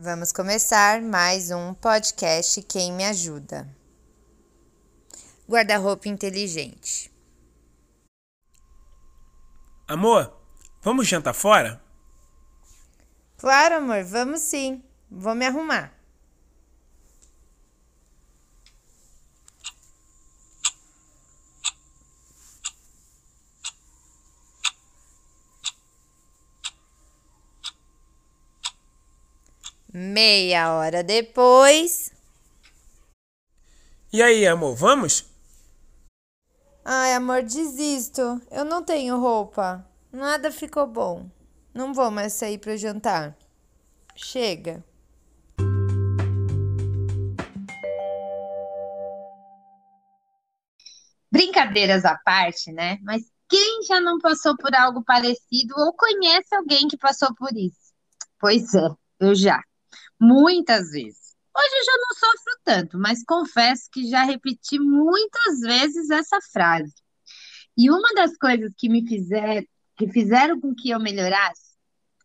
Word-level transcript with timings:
Vamos 0.00 0.30
começar 0.30 1.02
mais 1.02 1.50
um 1.50 1.74
podcast 1.74 2.62
Quem 2.62 2.92
Me 2.92 3.02
Ajuda. 3.02 3.68
Guarda-roupa 5.48 6.08
inteligente. 6.08 7.12
Amor, 9.88 10.40
vamos 10.80 11.08
jantar 11.08 11.34
fora? 11.34 11.82
Claro, 13.38 13.78
amor, 13.78 14.04
vamos 14.04 14.40
sim. 14.40 14.80
Vou 15.10 15.34
me 15.34 15.44
arrumar. 15.44 15.92
Meia 30.00 30.74
hora 30.74 31.02
depois. 31.02 32.12
E 34.12 34.22
aí, 34.22 34.46
amor, 34.46 34.76
vamos? 34.76 35.28
Ai, 36.84 37.14
amor, 37.14 37.42
desisto. 37.42 38.40
Eu 38.48 38.64
não 38.64 38.80
tenho 38.84 39.18
roupa. 39.18 39.84
Nada 40.12 40.52
ficou 40.52 40.86
bom. 40.86 41.28
Não 41.74 41.92
vou 41.92 42.12
mais 42.12 42.32
sair 42.32 42.58
para 42.58 42.76
jantar. 42.76 43.36
Chega. 44.14 44.84
Brincadeiras 51.28 52.04
à 52.04 52.16
parte, 52.24 52.70
né? 52.70 52.98
Mas 53.02 53.24
quem 53.48 53.82
já 53.82 54.00
não 54.00 54.20
passou 54.20 54.56
por 54.56 54.72
algo 54.76 55.02
parecido 55.02 55.74
ou 55.76 55.92
conhece 55.92 56.54
alguém 56.54 56.86
que 56.86 56.96
passou 56.96 57.34
por 57.34 57.50
isso? 57.56 57.92
Pois 58.38 58.72
é, 58.74 58.88
eu 59.18 59.34
já 59.34 59.60
muitas 60.20 60.90
vezes. 60.90 61.36
Hoje 61.56 61.74
eu 61.74 61.84
já 61.84 61.92
não 61.96 62.14
sofro 62.14 62.60
tanto, 62.64 62.98
mas 62.98 63.24
confesso 63.24 63.88
que 63.92 64.08
já 64.08 64.22
repeti 64.22 64.78
muitas 64.78 65.60
vezes 65.60 66.10
essa 66.10 66.38
frase. 66.52 66.94
E 67.76 67.90
uma 67.90 68.08
das 68.14 68.36
coisas 68.36 68.72
que 68.76 68.88
me 68.88 69.06
fizeram, 69.06 69.66
que 69.96 70.08
fizeram 70.08 70.60
com 70.60 70.74
que 70.74 70.90
eu 70.90 71.00
melhorasse 71.00 71.68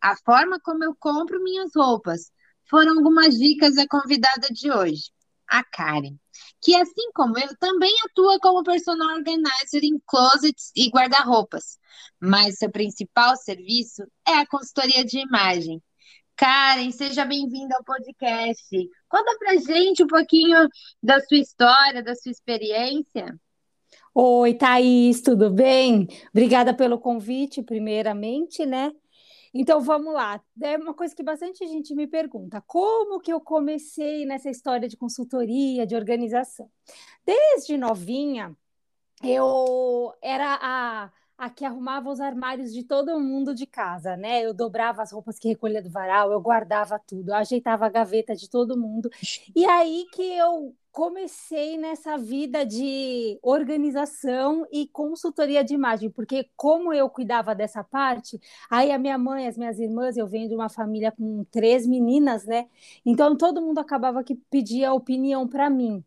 a 0.03 0.17
forma 0.17 0.59
como 0.59 0.83
eu 0.83 0.94
compro 1.00 1.41
minhas 1.41 1.72
roupas 1.73 2.30
foram 2.69 2.97
algumas 2.97 3.38
dicas 3.38 3.75
da 3.75 3.88
convidada 3.88 4.47
de 4.52 4.69
hoje, 4.69 5.11
a 5.47 5.63
Karen, 5.63 6.17
que 6.61 6.75
assim 6.75 7.09
como 7.13 7.38
eu 7.38 7.55
também 7.57 7.95
atua 8.05 8.38
como 8.39 8.63
personal 8.63 9.16
organizer 9.16 9.83
em 9.83 9.97
closets 10.05 10.72
e 10.75 10.89
guarda-roupas, 10.89 11.78
mas 12.19 12.57
seu 12.57 12.69
principal 12.69 13.38
serviço 13.38 14.03
é 14.28 14.33
a 14.33 14.47
consultoria 14.47 15.05
de 15.05 15.19
imagem 15.19 15.81
Karen, 16.44 16.91
seja 16.91 17.23
bem-vinda 17.23 17.73
ao 17.73 17.86
podcast. 17.86 18.89
Conta 19.08 19.38
pra 19.39 19.55
gente 19.55 20.03
um 20.03 20.08
pouquinho 20.08 20.67
da 21.02 21.22
sua 21.22 21.38
história, 21.38 22.03
da 22.03 22.13
sua 22.16 22.33
experiência. 22.33 23.39
Oi, 24.13 24.53
Thaís, 24.53 25.22
tudo 25.22 25.50
bem? 25.50 26.05
Obrigada 26.31 26.73
pelo 26.73 27.00
convite, 27.00 27.63
primeiramente, 27.63 28.66
né? 28.66 28.91
Então 29.53 29.80
vamos 29.80 30.13
lá. 30.13 30.44
É 30.61 30.75
uma 30.75 30.94
coisa 30.94 31.16
que 31.16 31.23
bastante 31.23 31.66
gente 31.66 31.95
me 31.95 32.08
pergunta: 32.08 32.61
como 32.67 33.22
que 33.22 33.31
eu 33.31 33.39
comecei 33.39 34.25
nessa 34.25 34.50
história 34.50 34.89
de 34.89 34.97
consultoria, 34.97 35.88
de 35.88 35.95
organização? 35.95 36.69
Desde 37.25 37.78
novinha, 37.78 38.53
eu 39.23 40.13
era 40.22 40.59
a 40.61 41.09
a 41.37 41.49
que 41.49 41.65
arrumava 41.65 42.09
os 42.09 42.19
armários 42.19 42.73
de 42.73 42.83
todo 42.83 43.19
mundo 43.19 43.53
de 43.55 43.65
casa, 43.65 44.15
né? 44.15 44.45
Eu 44.45 44.53
dobrava 44.53 45.01
as 45.01 45.11
roupas 45.11 45.39
que 45.39 45.47
recolhia 45.49 45.81
do 45.81 45.89
varal, 45.89 46.31
eu 46.31 46.39
guardava 46.41 46.99
tudo, 46.99 47.29
eu 47.29 47.35
ajeitava 47.35 47.85
a 47.85 47.89
gaveta 47.89 48.35
de 48.35 48.49
todo 48.49 48.77
mundo. 48.77 49.09
E 49.55 49.65
aí 49.65 50.05
que 50.13 50.21
eu 50.21 50.75
comecei 50.91 51.75
nessa 51.77 52.17
vida 52.17 52.63
de 52.63 53.39
organização 53.41 54.65
e 54.71 54.87
consultoria 54.87 55.63
de 55.63 55.73
imagem, 55.73 56.09
porque 56.11 56.47
como 56.55 56.93
eu 56.93 57.09
cuidava 57.09 57.55
dessa 57.55 57.83
parte, 57.83 58.39
aí 58.69 58.91
a 58.91 58.99
minha 58.99 59.17
mãe, 59.17 59.47
as 59.47 59.57
minhas 59.57 59.79
irmãs, 59.79 60.16
eu 60.17 60.27
venho 60.27 60.47
de 60.47 60.55
uma 60.55 60.69
família 60.69 61.11
com 61.11 61.43
três 61.51 61.88
meninas, 61.88 62.45
né? 62.45 62.67
Então 63.03 63.35
todo 63.35 63.61
mundo 63.61 63.79
acabava 63.79 64.23
que 64.23 64.35
pedia 64.35 64.93
opinião 64.93 65.47
para 65.47 65.69
mim 65.69 66.03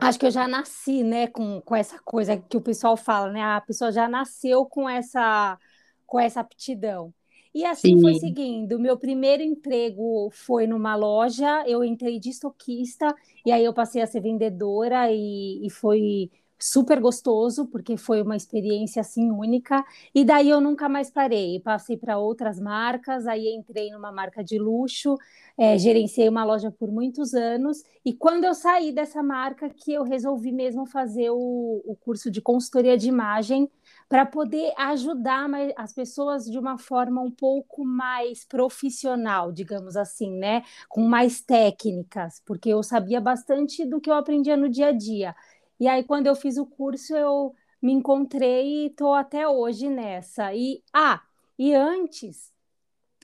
acho 0.00 0.18
que 0.18 0.26
eu 0.26 0.30
já 0.30 0.48
nasci, 0.48 1.02
né, 1.02 1.26
com, 1.26 1.60
com 1.60 1.76
essa 1.76 1.98
coisa 2.00 2.36
que 2.36 2.56
o 2.56 2.60
pessoal 2.60 2.96
fala, 2.96 3.30
né? 3.32 3.42
A 3.42 3.60
pessoa 3.60 3.92
já 3.92 4.08
nasceu 4.08 4.64
com 4.66 4.88
essa 4.88 5.58
com 6.06 6.18
essa 6.18 6.40
aptidão. 6.40 7.14
E 7.54 7.64
assim 7.64 7.96
Sim. 7.96 8.00
foi 8.00 8.14
seguindo. 8.14 8.78
Meu 8.78 8.96
primeiro 8.96 9.42
emprego 9.42 10.28
foi 10.32 10.66
numa 10.66 10.94
loja, 10.96 11.64
eu 11.66 11.84
entrei 11.84 12.18
de 12.18 12.30
estoquista, 12.30 13.14
e 13.44 13.52
aí 13.52 13.64
eu 13.64 13.72
passei 13.74 14.02
a 14.02 14.06
ser 14.06 14.20
vendedora, 14.20 15.10
e, 15.10 15.64
e 15.64 15.70
foi 15.70 16.30
super 16.60 17.00
gostoso, 17.00 17.66
porque 17.66 17.96
foi 17.96 18.20
uma 18.22 18.36
experiência 18.36 19.00
assim 19.00 19.30
única. 19.30 19.84
E 20.14 20.24
daí 20.24 20.50
eu 20.50 20.60
nunca 20.60 20.88
mais 20.88 21.10
parei. 21.10 21.58
Passei 21.60 21.96
para 21.96 22.18
outras 22.18 22.60
marcas, 22.60 23.26
aí 23.26 23.48
entrei 23.48 23.90
numa 23.90 24.12
marca 24.12 24.44
de 24.44 24.58
luxo, 24.58 25.16
é, 25.56 25.78
gerenciei 25.78 26.28
uma 26.28 26.44
loja 26.44 26.70
por 26.70 26.90
muitos 26.92 27.34
anos. 27.34 27.82
E 28.04 28.12
quando 28.12 28.44
eu 28.44 28.54
saí 28.54 28.92
dessa 28.92 29.22
marca, 29.22 29.70
que 29.70 29.92
eu 29.92 30.02
resolvi 30.02 30.52
mesmo 30.52 30.86
fazer 30.86 31.30
o, 31.30 31.82
o 31.84 31.96
curso 31.96 32.30
de 32.30 32.40
consultoria 32.40 32.96
de 32.96 33.08
imagem 33.08 33.70
para 34.08 34.26
poder 34.26 34.72
ajudar 34.76 35.48
as 35.76 35.92
pessoas 35.92 36.44
de 36.44 36.58
uma 36.58 36.76
forma 36.78 37.20
um 37.22 37.30
pouco 37.30 37.84
mais 37.84 38.44
profissional, 38.44 39.52
digamos 39.52 39.96
assim, 39.96 40.36
né? 40.36 40.62
Com 40.88 41.02
mais 41.02 41.40
técnicas, 41.40 42.42
porque 42.44 42.68
eu 42.68 42.82
sabia 42.82 43.20
bastante 43.20 43.84
do 43.84 44.00
que 44.00 44.10
eu 44.10 44.14
aprendia 44.14 44.56
no 44.56 44.68
dia 44.68 44.88
a 44.88 44.92
dia. 44.92 45.34
E 45.80 45.88
aí, 45.88 46.04
quando 46.04 46.26
eu 46.26 46.36
fiz 46.36 46.58
o 46.58 46.66
curso, 46.66 47.16
eu 47.16 47.54
me 47.80 47.92
encontrei 47.92 48.84
e 48.84 48.86
estou 48.88 49.14
até 49.14 49.48
hoje 49.48 49.88
nessa. 49.88 50.54
E, 50.54 50.82
ah, 50.92 51.22
e 51.58 51.74
antes, 51.74 52.52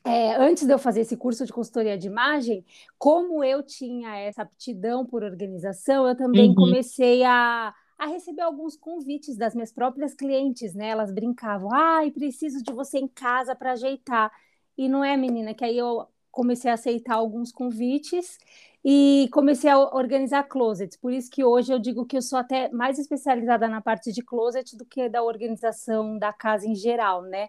é, 0.02 0.34
antes 0.36 0.66
de 0.66 0.72
eu 0.72 0.78
fazer 0.78 1.02
esse 1.02 1.16
curso 1.16 1.44
de 1.44 1.52
consultoria 1.52 1.98
de 1.98 2.06
imagem, 2.06 2.64
como 2.98 3.44
eu 3.44 3.62
tinha 3.62 4.16
essa 4.16 4.42
aptidão 4.42 5.04
por 5.04 5.22
organização, 5.22 6.08
eu 6.08 6.16
também 6.16 6.48
uhum. 6.48 6.54
comecei 6.54 7.22
a, 7.24 7.74
a 7.98 8.06
receber 8.06 8.42
alguns 8.42 8.74
convites 8.74 9.36
das 9.36 9.54
minhas 9.54 9.72
próprias 9.72 10.14
clientes, 10.14 10.74
né? 10.74 10.88
Elas 10.88 11.12
brincavam, 11.12 11.70
ai, 11.72 12.10
preciso 12.10 12.62
de 12.62 12.72
você 12.72 12.98
em 12.98 13.08
casa 13.08 13.54
para 13.54 13.72
ajeitar. 13.72 14.32
E 14.78 14.88
não 14.88 15.04
é, 15.04 15.14
menina, 15.14 15.52
que 15.52 15.64
aí 15.64 15.76
eu 15.76 16.06
comecei 16.36 16.70
a 16.70 16.74
aceitar 16.74 17.14
alguns 17.14 17.50
convites 17.50 18.38
e 18.84 19.26
comecei 19.32 19.70
a 19.70 19.78
organizar 19.78 20.42
closets. 20.44 20.98
Por 20.98 21.10
isso 21.10 21.30
que 21.30 21.42
hoje 21.42 21.72
eu 21.72 21.78
digo 21.78 22.04
que 22.04 22.18
eu 22.18 22.20
sou 22.20 22.38
até 22.38 22.68
mais 22.68 22.98
especializada 22.98 23.66
na 23.66 23.80
parte 23.80 24.12
de 24.12 24.22
closet 24.22 24.76
do 24.76 24.84
que 24.84 25.08
da 25.08 25.22
organização 25.22 26.18
da 26.18 26.34
casa 26.34 26.68
em 26.68 26.74
geral, 26.74 27.22
né? 27.22 27.48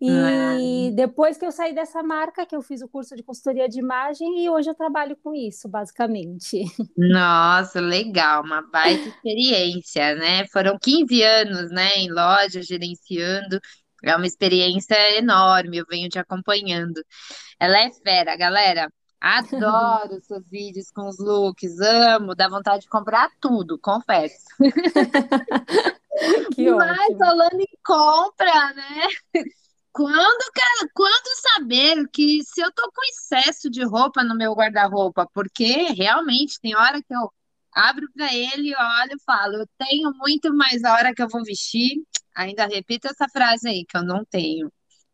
E 0.00 0.10
ah. 0.10 0.94
depois 0.94 1.38
que 1.38 1.44
eu 1.44 1.52
saí 1.52 1.74
dessa 1.74 2.02
marca, 2.02 2.44
que 2.46 2.56
eu 2.56 2.62
fiz 2.62 2.80
o 2.82 2.88
curso 2.88 3.14
de 3.14 3.22
consultoria 3.22 3.68
de 3.68 3.78
imagem, 3.78 4.44
e 4.44 4.50
hoje 4.50 4.68
eu 4.68 4.74
trabalho 4.74 5.16
com 5.22 5.34
isso, 5.34 5.68
basicamente. 5.68 6.64
Nossa, 6.96 7.80
legal, 7.80 8.42
uma 8.42 8.62
baita 8.62 9.08
experiência, 9.08 10.14
né? 10.16 10.46
Foram 10.48 10.78
15 10.78 11.22
anos, 11.22 11.70
né, 11.70 11.96
em 11.96 12.10
loja, 12.10 12.62
gerenciando. 12.62 13.58
É 14.04 14.14
uma 14.14 14.26
experiência 14.26 15.18
enorme, 15.18 15.78
eu 15.78 15.86
venho 15.88 16.08
te 16.08 16.18
acompanhando. 16.18 17.00
Ela 17.58 17.78
é 17.80 17.92
fera, 17.92 18.36
galera. 18.36 18.92
Adoro 19.20 20.20
seus 20.22 20.48
vídeos 20.48 20.90
com 20.90 21.08
os 21.08 21.18
looks, 21.18 21.80
amo, 21.80 22.34
dá 22.34 22.48
vontade 22.48 22.82
de 22.82 22.88
comprar 22.88 23.30
tudo, 23.40 23.78
confesso. 23.78 24.46
Que 26.54 26.70
Mas 26.70 26.98
ótimo. 26.98 27.18
falando 27.18 27.60
em 27.60 27.78
compra, 27.84 28.72
né? 28.74 29.08
Quando, 29.92 30.44
quando 30.94 31.40
saber 31.54 32.08
que 32.08 32.42
se 32.42 32.60
eu 32.60 32.72
tô 32.72 32.90
com 32.90 33.02
excesso 33.10 33.70
de 33.70 33.84
roupa 33.84 34.22
no 34.24 34.34
meu 34.36 34.54
guarda-roupa, 34.54 35.26
porque 35.32 35.92
realmente 35.92 36.60
tem 36.60 36.74
hora 36.74 37.02
que 37.02 37.14
eu 37.14 37.30
abro 37.72 38.06
para 38.14 38.32
ele, 38.34 38.74
olho 38.74 39.12
e 39.12 39.22
falo, 39.24 39.54
eu 39.56 39.66
tenho 39.78 40.10
muito 40.14 40.54
mais 40.54 40.82
a 40.84 40.94
hora 40.94 41.14
que 41.14 41.22
eu 41.22 41.28
vou 41.28 41.42
vestir. 41.44 42.02
Ainda 42.34 42.66
repito 42.66 43.08
essa 43.08 43.28
frase 43.28 43.68
aí, 43.68 43.84
que 43.86 43.96
eu 43.96 44.02
não 44.02 44.24
tenho. 44.24 44.70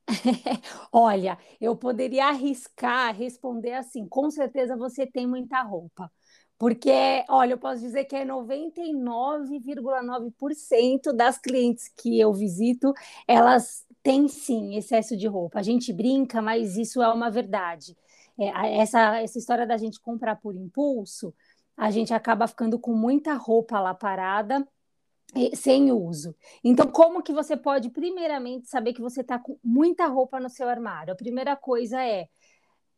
Olha, 0.93 1.39
eu 1.61 1.77
poderia 1.77 2.27
arriscar 2.27 3.15
responder 3.17 3.73
assim: 3.75 4.07
com 4.09 4.31
certeza 4.31 4.77
você 4.77 5.07
tem 5.07 5.27
muita 5.27 5.63
roupa. 5.63 6.11
Porque, 6.59 7.25
olha, 7.29 7.53
eu 7.55 7.59
posso 7.59 7.81
dizer 7.81 8.05
que 8.05 8.15
é 8.15 8.25
99,9% 8.25 11.13
das 11.13 11.37
clientes 11.37 11.89
que 11.97 12.21
eu 12.21 12.33
visito, 12.33 12.93
elas 13.27 13.85
têm 14.03 14.29
sim 14.29 14.77
excesso 14.77 15.17
de 15.17 15.27
roupa. 15.27 15.59
A 15.59 15.63
gente 15.63 15.93
brinca, 15.93 16.41
mas 16.41 16.77
isso 16.77 17.03
é 17.03 17.09
uma 17.13 17.31
verdade. 17.31 17.97
É, 18.39 18.79
essa, 18.79 19.19
essa 19.21 19.39
história 19.39 19.67
da 19.67 19.77
gente 19.77 20.01
comprar 20.01 20.37
por 20.37 20.55
impulso, 20.55 21.35
a 21.77 21.91
gente 21.91 22.15
acaba 22.15 22.47
ficando 22.47 22.79
com 22.79 22.95
muita 22.95 23.35
roupa 23.35 23.81
lá 23.81 23.93
parada 23.95 24.65
sem 25.55 25.91
uso. 25.91 26.35
Então, 26.63 26.87
como 26.87 27.23
que 27.23 27.33
você 27.33 27.57
pode, 27.57 27.91
primeiramente, 27.91 28.69
saber 28.69 28.93
que 28.93 29.01
você 29.01 29.23
está 29.23 29.39
com 29.39 29.59
muita 29.63 30.07
roupa 30.07 30.39
no 30.39 30.49
seu 30.49 30.69
armário? 30.69 31.13
A 31.13 31.17
primeira 31.17 31.57
coisa 31.57 32.03
é 32.03 32.29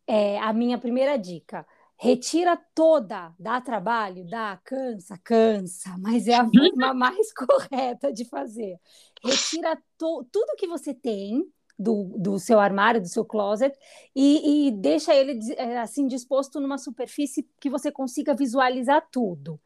é, 0.06 0.38
a 0.38 0.52
minha 0.52 0.78
primeira 0.78 1.16
dica. 1.16 1.66
Retira 1.96 2.56
toda, 2.75 3.32
dá 3.38 3.60
trabalho, 3.60 4.28
dá, 4.28 4.60
cansa, 4.64 5.19
cansa, 5.22 5.96
mas 5.98 6.26
é 6.26 6.34
a 6.34 6.44
forma 6.44 6.92
mais 6.94 7.32
correta 7.32 8.12
de 8.12 8.25
fazer. 8.25 8.78
Retira 9.25 9.76
to, 9.96 10.26
tudo 10.31 10.56
que 10.56 10.66
você 10.66 10.92
tem, 10.92 11.44
do, 11.79 12.05
do 12.17 12.38
seu 12.38 12.61
armário, 12.61 13.00
do 13.00 13.09
seu 13.09 13.25
closet, 13.25 13.76
e, 14.15 14.69
e 14.69 14.71
deixa 14.71 15.15
ele 15.15 15.38
é, 15.56 15.79
assim 15.79 16.06
disposto 16.06 16.61
numa 16.61 16.79
superfície 16.79 17.49
que 17.59 17.69
você 17.69 17.91
consiga 17.91 18.35
visualizar 18.35 19.06
tudo. 19.11 19.61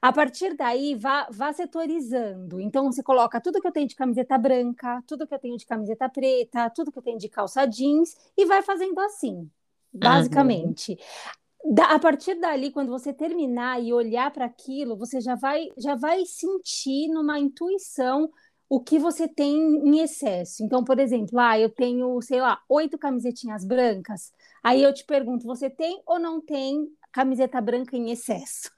A 0.00 0.12
partir 0.12 0.54
daí, 0.56 0.94
vá, 0.94 1.28
vá 1.30 1.52
setorizando. 1.52 2.60
Então, 2.60 2.90
você 2.90 3.02
coloca 3.02 3.40
tudo 3.40 3.60
que 3.60 3.66
eu 3.66 3.72
tenho 3.72 3.88
de 3.88 3.94
camiseta 3.94 4.38
branca, 4.38 5.02
tudo 5.06 5.26
que 5.26 5.34
eu 5.34 5.38
tenho 5.38 5.56
de 5.56 5.66
camiseta 5.66 6.08
preta, 6.08 6.70
tudo 6.70 6.90
que 6.90 6.98
eu 6.98 7.02
tenho 7.02 7.18
de 7.18 7.28
calça 7.28 7.66
jeans, 7.66 8.16
e 8.36 8.46
vai 8.46 8.62
fazendo 8.62 8.98
assim, 9.00 9.50
basicamente. 9.92 10.92
Uhum. 10.92 11.74
Da, 11.74 11.94
a 11.94 11.98
partir 11.98 12.36
dali, 12.36 12.70
quando 12.70 12.88
você 12.88 13.12
terminar 13.12 13.82
e 13.82 13.92
olhar 13.92 14.30
para 14.30 14.46
aquilo, 14.46 14.96
você 14.96 15.20
já 15.20 15.34
vai, 15.34 15.68
já 15.76 15.94
vai 15.94 16.24
sentir 16.24 17.08
numa 17.08 17.38
intuição 17.38 18.30
o 18.70 18.78
que 18.80 19.00
você 19.00 19.26
tem 19.26 19.52
em 19.52 19.98
excesso. 19.98 20.62
Então, 20.62 20.84
por 20.84 21.00
exemplo, 21.00 21.40
ah, 21.40 21.58
eu 21.58 21.68
tenho, 21.68 22.22
sei 22.22 22.40
lá, 22.40 22.62
oito 22.68 22.96
camisetinhas 22.96 23.64
brancas. 23.64 24.32
Aí 24.62 24.80
eu 24.80 24.94
te 24.94 25.04
pergunto, 25.04 25.44
você 25.44 25.68
tem 25.68 26.00
ou 26.06 26.20
não 26.20 26.40
tem 26.40 26.88
camiseta 27.10 27.60
branca 27.60 27.96
em 27.96 28.12
excesso? 28.12 28.70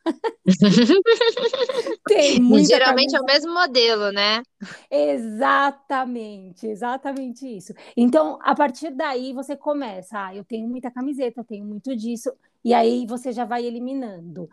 tem 2.09 2.41
muita 2.41 2.69
Geralmente 2.69 3.13
camiseta... 3.13 3.19
é 3.19 3.21
o 3.21 3.27
mesmo 3.27 3.53
modelo, 3.53 4.11
né? 4.13 4.43
Exatamente, 4.91 6.67
exatamente 6.67 7.47
isso. 7.47 7.75
Então, 7.95 8.39
a 8.41 8.55
partir 8.55 8.93
daí 8.93 9.35
você 9.35 9.55
começa, 9.55 10.29
ah, 10.29 10.35
eu 10.35 10.43
tenho 10.43 10.67
muita 10.67 10.91
camiseta, 10.91 11.41
eu 11.41 11.45
tenho 11.45 11.67
muito 11.67 11.95
disso, 11.95 12.33
e 12.65 12.73
aí 12.73 13.05
você 13.07 13.31
já 13.31 13.45
vai 13.45 13.67
eliminando. 13.67 14.49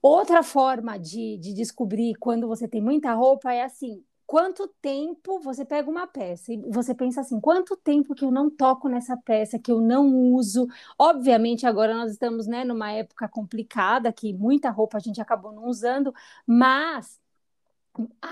Outra 0.00 0.42
forma 0.42 0.98
de, 0.98 1.36
de 1.36 1.52
descobrir 1.52 2.14
quando 2.14 2.48
você 2.48 2.66
tem 2.66 2.80
muita 2.80 3.12
roupa 3.12 3.52
é 3.52 3.64
assim: 3.64 4.02
quanto 4.32 4.66
tempo 4.80 5.40
você 5.40 5.62
pega 5.62 5.90
uma 5.90 6.06
peça 6.06 6.54
e 6.54 6.56
você 6.70 6.94
pensa 6.94 7.20
assim, 7.20 7.38
quanto 7.38 7.76
tempo 7.76 8.14
que 8.14 8.24
eu 8.24 8.30
não 8.30 8.48
toco 8.48 8.88
nessa 8.88 9.14
peça, 9.14 9.58
que 9.58 9.70
eu 9.70 9.78
não 9.78 10.06
uso. 10.32 10.66
Obviamente, 10.98 11.66
agora 11.66 11.94
nós 11.94 12.12
estamos 12.12 12.46
né, 12.46 12.64
numa 12.64 12.90
época 12.92 13.28
complicada, 13.28 14.10
que 14.10 14.32
muita 14.32 14.70
roupa 14.70 14.96
a 14.96 15.00
gente 15.00 15.20
acabou 15.20 15.52
não 15.52 15.66
usando, 15.66 16.14
mas 16.46 17.20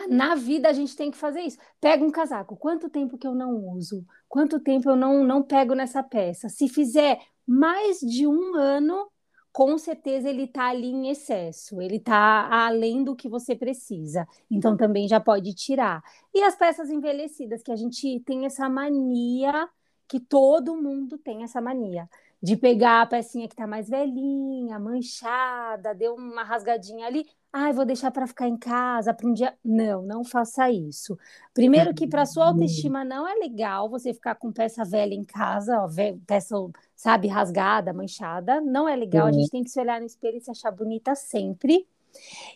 na 0.08 0.34
vida 0.34 0.70
a 0.70 0.72
gente 0.72 0.96
tem 0.96 1.10
que 1.10 1.18
fazer 1.18 1.42
isso. 1.42 1.58
Pega 1.78 2.02
um 2.02 2.10
casaco, 2.10 2.56
quanto 2.56 2.88
tempo 2.88 3.18
que 3.18 3.26
eu 3.26 3.34
não 3.34 3.54
uso? 3.68 4.02
Quanto 4.26 4.58
tempo 4.58 4.88
eu 4.88 4.96
não, 4.96 5.22
não 5.22 5.42
pego 5.42 5.74
nessa 5.74 6.02
peça? 6.02 6.48
Se 6.48 6.66
fizer 6.66 7.20
mais 7.46 8.00
de 8.00 8.26
um 8.26 8.54
ano, 8.54 9.06
com 9.52 9.76
certeza 9.78 10.28
ele 10.28 10.44
está 10.44 10.68
ali 10.68 10.88
em 10.88 11.10
excesso, 11.10 11.80
ele 11.80 11.96
está 11.96 12.48
além 12.66 13.02
do 13.02 13.16
que 13.16 13.28
você 13.28 13.56
precisa. 13.56 14.26
Então 14.50 14.76
também 14.76 15.08
já 15.08 15.18
pode 15.18 15.52
tirar. 15.54 16.02
E 16.32 16.42
as 16.42 16.56
peças 16.56 16.90
envelhecidas, 16.90 17.62
que 17.62 17.72
a 17.72 17.76
gente 17.76 18.20
tem 18.20 18.46
essa 18.46 18.68
mania, 18.68 19.68
que 20.08 20.20
todo 20.20 20.76
mundo 20.76 21.18
tem 21.18 21.42
essa 21.42 21.60
mania, 21.60 22.08
de 22.42 22.56
pegar 22.56 23.02
a 23.02 23.06
pecinha 23.06 23.46
que 23.48 23.54
está 23.54 23.66
mais 23.66 23.88
velhinha, 23.88 24.78
manchada, 24.78 25.94
deu 25.94 26.14
uma 26.14 26.42
rasgadinha 26.42 27.06
ali, 27.06 27.26
ai, 27.52 27.72
vou 27.72 27.84
deixar 27.84 28.10
para 28.10 28.26
ficar 28.26 28.48
em 28.48 28.56
casa 28.56 29.12
para 29.12 29.26
um 29.28 29.32
dia. 29.32 29.54
Não, 29.64 30.02
não 30.02 30.24
faça 30.24 30.70
isso. 30.70 31.18
Primeiro 31.52 31.92
que 31.94 32.06
para 32.06 32.26
sua 32.26 32.46
autoestima 32.46 33.04
não 33.04 33.26
é 33.26 33.34
legal 33.34 33.88
você 33.88 34.14
ficar 34.14 34.34
com 34.36 34.52
peça 34.52 34.84
velha 34.84 35.14
em 35.14 35.24
casa, 35.24 35.80
ó, 35.80 35.88
peça, 36.26 36.56
sabe, 36.94 37.28
rasgada, 37.28 37.92
manchada. 37.92 38.60
Não 38.60 38.88
é 38.88 38.94
legal. 38.96 39.26
A 39.26 39.32
gente 39.32 39.50
tem 39.50 39.64
que 39.64 39.70
se 39.70 39.80
olhar 39.80 40.00
no 40.00 40.06
espelho 40.06 40.38
e 40.38 40.40
se 40.40 40.50
achar 40.50 40.70
bonita 40.70 41.14
sempre. 41.14 41.86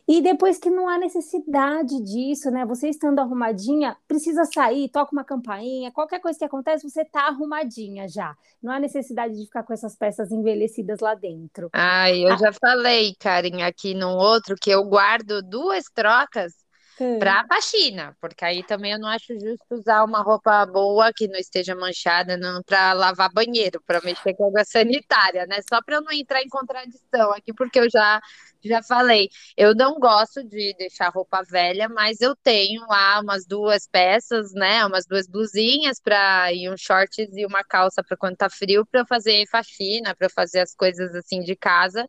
E 0.06 0.20
depois 0.20 0.58
que 0.58 0.68
não 0.68 0.88
há 0.88 0.98
necessidade 0.98 2.02
disso, 2.02 2.50
né? 2.50 2.66
Você 2.66 2.88
estando 2.88 3.18
arrumadinha, 3.20 3.96
precisa 4.06 4.44
sair, 4.44 4.88
toca 4.90 5.12
uma 5.12 5.24
campainha, 5.24 5.92
qualquer 5.92 6.20
coisa 6.20 6.38
que 6.38 6.44
acontece, 6.44 6.88
você 6.88 7.04
tá 7.04 7.28
arrumadinha 7.28 8.06
já. 8.08 8.36
Não 8.62 8.72
há 8.72 8.78
necessidade 8.78 9.34
de 9.34 9.44
ficar 9.44 9.62
com 9.62 9.72
essas 9.72 9.96
peças 9.96 10.30
envelhecidas 10.30 11.00
lá 11.00 11.14
dentro. 11.14 11.70
Ai, 11.72 12.24
eu 12.24 12.32
ah. 12.32 12.36
já 12.36 12.52
falei, 12.52 13.14
Karen, 13.18 13.62
aqui 13.62 13.94
num 13.94 14.16
outro, 14.16 14.56
que 14.60 14.70
eu 14.70 14.84
guardo 14.84 15.42
duas 15.42 15.84
trocas 15.94 16.63
Hum. 16.98 17.18
Pra 17.18 17.44
faxina, 17.48 18.16
porque 18.20 18.44
aí 18.44 18.62
também 18.64 18.92
eu 18.92 18.98
não 18.98 19.08
acho 19.08 19.32
justo 19.38 19.64
usar 19.70 20.04
uma 20.04 20.20
roupa 20.20 20.66
boa 20.66 21.12
que 21.14 21.26
não 21.28 21.38
esteja 21.38 21.74
manchada 21.74 22.36
não 22.36 22.62
para 22.62 22.92
lavar 22.92 23.32
banheiro, 23.32 23.80
para 23.86 24.00
mexer 24.02 24.34
com 24.34 24.46
água 24.48 24.64
sanitária, 24.64 25.46
né? 25.46 25.60
Só 25.68 25.80
para 25.82 25.96
eu 25.96 26.02
não 26.02 26.12
entrar 26.12 26.42
em 26.42 26.48
contradição 26.48 27.32
aqui, 27.32 27.52
porque 27.54 27.78
eu 27.80 27.88
já 27.90 28.20
já 28.64 28.82
falei, 28.82 29.28
eu 29.56 29.74
não 29.74 29.98
gosto 29.98 30.42
de 30.42 30.74
deixar 30.78 31.10
roupa 31.10 31.42
velha, 31.42 31.88
mas 31.88 32.20
eu 32.20 32.34
tenho 32.36 32.82
lá 32.86 33.20
umas 33.20 33.46
duas 33.46 33.86
peças, 33.86 34.52
né? 34.52 34.84
Umas 34.86 35.04
duas 35.06 35.26
blusinhas 35.28 36.00
para 36.00 36.52
e 36.52 36.68
um 36.70 36.76
shorts 36.76 37.28
e 37.36 37.44
uma 37.46 37.62
calça 37.62 38.02
para 38.02 38.16
quando 38.16 38.36
tá 38.36 38.48
frio 38.50 38.86
para 38.86 39.04
fazer 39.06 39.46
faxina, 39.50 40.14
para 40.16 40.28
fazer 40.30 40.60
as 40.60 40.74
coisas 40.74 41.14
assim 41.14 41.40
de 41.40 41.54
casa 41.56 42.08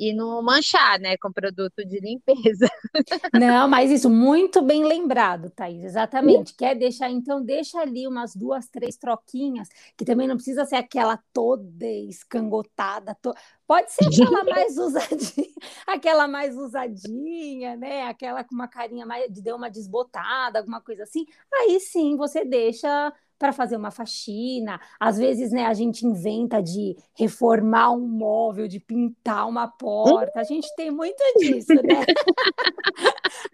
e 0.00 0.14
não 0.14 0.42
manchar, 0.42 0.98
né, 0.98 1.18
com 1.18 1.30
produto 1.30 1.84
de 1.84 2.00
limpeza. 2.00 2.66
Não, 3.38 3.68
mas 3.68 3.90
isso 3.90 4.08
muito 4.08 4.62
bem 4.62 4.82
lembrado, 4.82 5.50
Thaís, 5.50 5.84
exatamente. 5.84 6.54
Quer 6.54 6.74
deixar, 6.74 7.10
então, 7.10 7.44
deixa 7.44 7.78
ali 7.78 8.06
umas 8.08 8.34
duas, 8.34 8.66
três 8.66 8.96
troquinhas, 8.96 9.68
que 9.98 10.04
também 10.06 10.26
não 10.26 10.36
precisa 10.36 10.64
ser 10.64 10.76
aquela 10.76 11.18
toda 11.34 11.86
escangotada, 11.86 13.14
to... 13.20 13.34
pode 13.66 13.92
ser 13.92 14.06
aquela 14.06 14.42
mais 14.48 14.78
usadinha, 14.78 15.54
aquela 15.86 16.26
mais 16.26 16.56
usadinha, 16.56 17.76
né, 17.76 18.04
aquela 18.04 18.42
com 18.42 18.54
uma 18.54 18.68
carinha 18.68 19.04
mais 19.04 19.30
de 19.30 19.42
deu 19.42 19.56
uma 19.56 19.68
desbotada, 19.68 20.58
alguma 20.60 20.80
coisa 20.80 21.02
assim. 21.02 21.26
Aí 21.52 21.78
sim, 21.78 22.16
você 22.16 22.42
deixa 22.42 23.12
para 23.40 23.54
fazer 23.54 23.74
uma 23.74 23.90
faxina. 23.90 24.78
Às 25.00 25.16
vezes, 25.16 25.50
né, 25.50 25.64
a 25.64 25.72
gente 25.72 26.06
inventa 26.06 26.62
de 26.62 26.94
reformar 27.14 27.90
um 27.90 28.06
móvel, 28.06 28.68
de 28.68 28.78
pintar 28.78 29.48
uma 29.48 29.66
porta. 29.66 30.38
A 30.38 30.44
gente 30.44 30.68
tem 30.76 30.90
muito 30.90 31.22
disso, 31.38 31.72
né? 31.74 32.04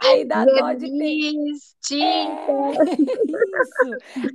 Aí 0.06 0.25
dá 0.25 0.44
dó 0.44 0.73
de 0.73 0.91
ter... 0.91 1.05
é, 1.05 1.50
isso. 1.50 1.76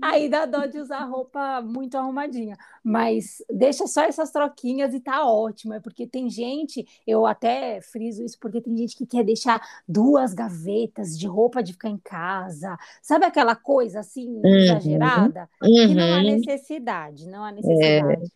Aí 0.02 0.30
dá 0.30 0.46
dó 0.46 0.66
de 0.66 0.80
usar 0.80 1.06
roupa 1.06 1.62
muito 1.62 1.98
arrumadinha. 1.98 2.58
Mas 2.84 3.44
deixa 3.50 3.88
só 3.88 4.04
essas 4.04 4.32
troquinhas 4.32 4.94
e 4.94 5.00
tá 5.00 5.26
ótimo. 5.26 5.74
É 5.74 5.80
porque 5.80 6.08
tem 6.08 6.30
gente, 6.30 6.86
eu 7.06 7.26
até 7.26 7.82
friso 7.82 8.24
isso 8.24 8.38
porque 8.40 8.62
tem 8.62 8.76
gente 8.78 8.96
que 8.96 9.06
quer 9.06 9.24
deixar 9.24 9.62
duas 9.88 10.34
gavetas 10.34 11.18
de 11.18 11.28
roupa 11.28 11.62
de 11.62 11.74
ficar 11.74 11.90
em 11.90 11.98
casa. 11.98 12.78
Sabe 13.02 13.26
aquela 13.26 13.56
coisa 13.56 14.00
assim 14.00 14.28
uhum. 14.44 14.56
exagerada? 14.56 15.50
uhum. 15.62 15.88
que 15.88 15.96
não 15.96 16.14
há 16.14 16.18
uhum. 16.18 16.24
necessidade, 16.24 17.28
não 17.28 17.44
há 17.44 17.50
é, 17.50 17.54
necessidade. 17.54 18.32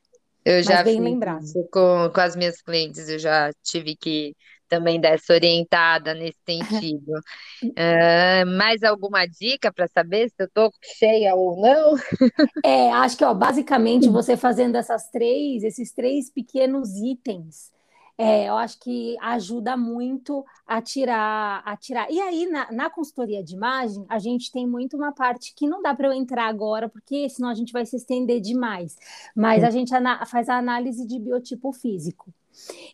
É, 0.45 0.57
eu 0.57 0.63
já 0.63 0.83
bem 0.83 1.01
lembrado. 1.01 1.45
com, 1.71 2.11
com 2.13 2.21
as 2.21 2.35
minhas 2.35 2.61
clientes, 2.61 3.09
eu 3.09 3.17
já 3.17 3.51
tive 3.63 3.95
que 3.95 4.35
também 4.67 4.99
dar 4.99 5.09
essa 5.09 5.33
orientada 5.33 6.13
nesse 6.13 6.39
sentido. 6.45 7.11
uh, 7.63 8.57
mais 8.57 8.83
alguma 8.83 9.25
dica 9.25 9.71
para 9.71 9.87
saber 9.87 10.29
se 10.29 10.35
eu 10.39 10.45
estou 10.45 10.71
cheia 10.97 11.35
ou 11.35 11.59
não? 11.61 11.95
é, 12.63 12.91
acho 12.91 13.17
que 13.17 13.23
ó, 13.23 13.33
basicamente 13.33 14.09
você 14.09 14.35
fazendo 14.37 14.75
essas 14.75 15.09
três, 15.09 15.63
esses 15.63 15.91
três 15.91 16.29
pequenos 16.29 16.95
itens, 16.95 17.73
é, 18.17 18.47
eu 18.47 18.55
acho 18.55 18.79
que 18.79 19.17
ajuda 19.21 19.75
muito 19.75 20.45
a 20.65 20.81
tirar, 20.81 21.61
a 21.65 21.75
tirar. 21.75 22.09
E 22.09 22.19
aí, 22.21 22.45
na, 22.45 22.71
na 22.71 22.89
consultoria 22.89 23.43
de 23.43 23.55
imagem, 23.55 24.05
a 24.07 24.19
gente 24.19 24.51
tem 24.51 24.65
muito 24.65 24.95
uma 24.95 25.11
parte 25.11 25.53
que 25.53 25.67
não 25.67 25.81
dá 25.81 25.93
para 25.93 26.07
eu 26.07 26.13
entrar 26.13 26.47
agora, 26.47 26.87
porque 26.87 27.27
senão 27.29 27.49
a 27.49 27.53
gente 27.53 27.73
vai 27.73 27.85
se 27.85 27.97
estender 27.97 28.39
demais. 28.39 28.95
Mas 29.35 29.63
a 29.65 29.69
gente 29.69 29.91
faz 30.27 30.47
a 30.47 30.57
análise 30.57 31.05
de 31.05 31.19
biotipo 31.19 31.73
físico. 31.73 32.33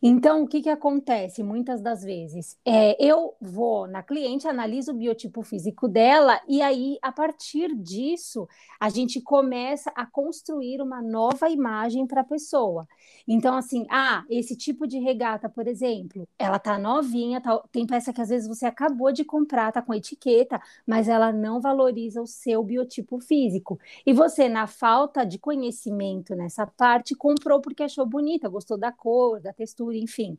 Então, 0.02 0.44
o 0.44 0.48
que, 0.48 0.62
que 0.62 0.70
acontece 0.70 1.44
muitas 1.44 1.82
das 1.82 2.04
vezes? 2.04 2.58
É, 2.66 2.96
eu 3.04 3.36
vou 3.40 3.88
na 3.88 4.02
cliente, 4.02 4.48
analiso 4.48 4.92
o 4.92 4.96
biotipo 4.96 5.44
físico 5.44 5.88
dela, 5.88 6.40
e 6.48 6.62
aí, 6.62 6.98
a 7.02 7.12
partir 7.12 7.76
disso, 7.76 8.48
a 8.80 8.90
gente 8.90 9.22
começa 9.22 9.92
a 9.96 10.06
construir 10.06 10.82
uma 10.82 11.02
nova 11.02 11.50
imagem 11.50 12.08
para 12.08 12.22
a 12.22 12.26
pessoa. 12.26 12.88
Então, 13.28 13.56
assim, 13.56 13.86
ah, 13.90 14.24
esse 14.30 14.56
tipo 14.56 14.88
de 14.88 15.00
regata, 15.00 15.48
por 15.48 15.68
exemplo, 15.68 16.28
ela 16.38 16.60
tá 16.60 16.78
novinha, 16.78 17.42
tá, 17.42 17.62
tem 17.72 17.86
peça 17.86 18.12
que 18.12 18.22
às 18.22 18.30
vezes 18.30 18.48
você 18.48 18.66
acabou 18.66 19.12
de 19.12 19.24
comprar, 19.24 19.72
tá 19.72 19.82
com 19.82 19.94
etiqueta, 19.94 20.62
mas 20.86 21.08
ela 21.08 21.32
não 21.32 21.62
valoriza 21.62 22.22
o 22.22 22.28
seu 22.28 22.64
biotipo 22.64 23.20
físico. 23.20 23.80
E 24.06 24.14
você, 24.14 24.50
na 24.50 24.68
falta 24.68 25.24
de 25.26 25.38
conhecimento 25.38 26.36
nessa 26.36 26.66
parte, 26.66 27.16
comprou 27.16 27.62
porque 27.62 27.84
achou 27.84 28.06
bonita, 28.06 28.50
gostou 28.50 28.78
da 28.78 28.92
cor, 28.92 29.40
da 29.40 29.51
textura, 29.54 29.98
enfim. 29.98 30.38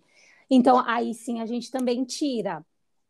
Então, 0.50 0.82
aí 0.86 1.14
sim 1.14 1.40
a 1.40 1.46
gente 1.46 1.70
também 1.70 2.04
tira. 2.04 2.64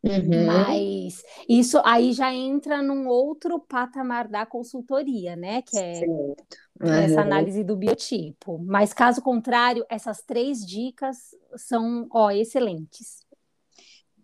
Uhum. 0.05 0.47
Mas 0.47 1.23
isso 1.49 1.81
aí 1.85 2.13
já 2.13 2.35
entra 2.35 2.83
num 2.83 3.07
outro 3.07 3.61
patamar 3.61 4.27
da 4.27 4.45
consultoria, 4.45 5.37
né? 5.37 5.63
Que 5.63 5.79
é, 5.79 6.01
é 6.01 7.05
essa 7.05 7.15
Uhum. 7.15 7.21
análise 7.21 7.63
do 7.63 7.77
biotipo. 7.77 8.59
Mas 8.59 8.93
caso 8.93 9.23
contrário, 9.23 9.87
essas 9.89 10.21
três 10.23 10.67
dicas 10.67 11.37
são, 11.57 12.09
ó, 12.11 12.33
excelentes. 12.33 13.25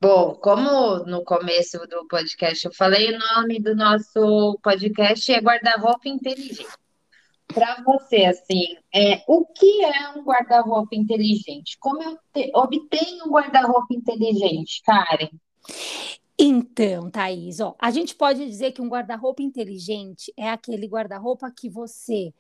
Bom, 0.01 0.35
como 0.37 1.05
no 1.07 1.25
começo 1.25 1.79
do 1.89 2.07
podcast 2.07 2.65
eu 2.67 2.73
falei, 2.73 3.15
o 3.15 3.19
nome 3.19 3.61
do 3.61 3.75
nosso 3.75 4.59
podcast 4.63 5.33
é 5.33 5.41
Guarda-roupa 5.41 6.09
Inteligente. 6.09 6.67
Para 7.53 7.83
você, 7.83 8.27
assim, 8.27 8.77
é, 8.95 9.25
o 9.27 9.45
que 9.47 9.83
é 9.85 10.11
um 10.11 10.23
guarda-roupa 10.23 10.95
inteligente? 10.95 11.79
Como 11.81 12.03
eu 12.03 12.19
te- 12.33 12.51
obtenho 12.55 13.25
um 13.27 13.31
guarda-roupa 13.31 13.95
inteligente, 13.95 14.83
Karen? 14.85 15.31
Então, 16.39 17.11
Thaís, 17.11 17.59
ó, 17.59 17.75
a 17.79 17.91
gente 17.91 18.15
pode 18.15 18.47
dizer 18.47 18.73
que 18.73 18.81
um 18.81 18.89
guarda-roupa 18.89 19.43
inteligente 19.43 20.33
é 20.37 20.51
aquele 20.51 20.87
guarda-roupa 20.87 21.51
que 21.51 21.69
você 21.69 22.33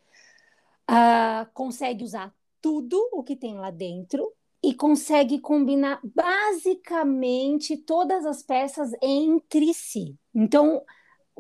ah, 0.87 1.49
consegue 1.53 2.05
usar 2.05 2.33
tudo 2.61 2.97
o 3.13 3.23
que 3.23 3.35
tem 3.35 3.57
lá 3.57 3.71
dentro 3.71 4.33
e 4.63 4.75
consegue 4.75 5.41
combinar 5.41 6.01
basicamente 6.03 7.77
todas 7.77 8.25
as 8.27 8.43
peças 8.43 8.91
entre 9.03 9.73
si. 9.75 10.17
Então, 10.35 10.83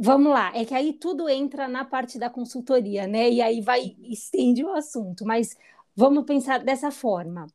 vamos 0.00 0.32
lá, 0.32 0.52
é 0.56 0.64
que 0.64 0.74
aí 0.74 0.92
tudo 0.92 1.28
entra 1.28 1.68
na 1.68 1.84
parte 1.84 2.18
da 2.18 2.30
consultoria, 2.30 3.06
né? 3.06 3.30
E 3.30 3.40
aí 3.40 3.60
vai 3.60 3.96
estende 4.02 4.64
o 4.64 4.72
assunto, 4.72 5.24
mas 5.24 5.56
vamos 5.94 6.24
pensar 6.24 6.58
dessa 6.58 6.90
forma. 6.90 7.46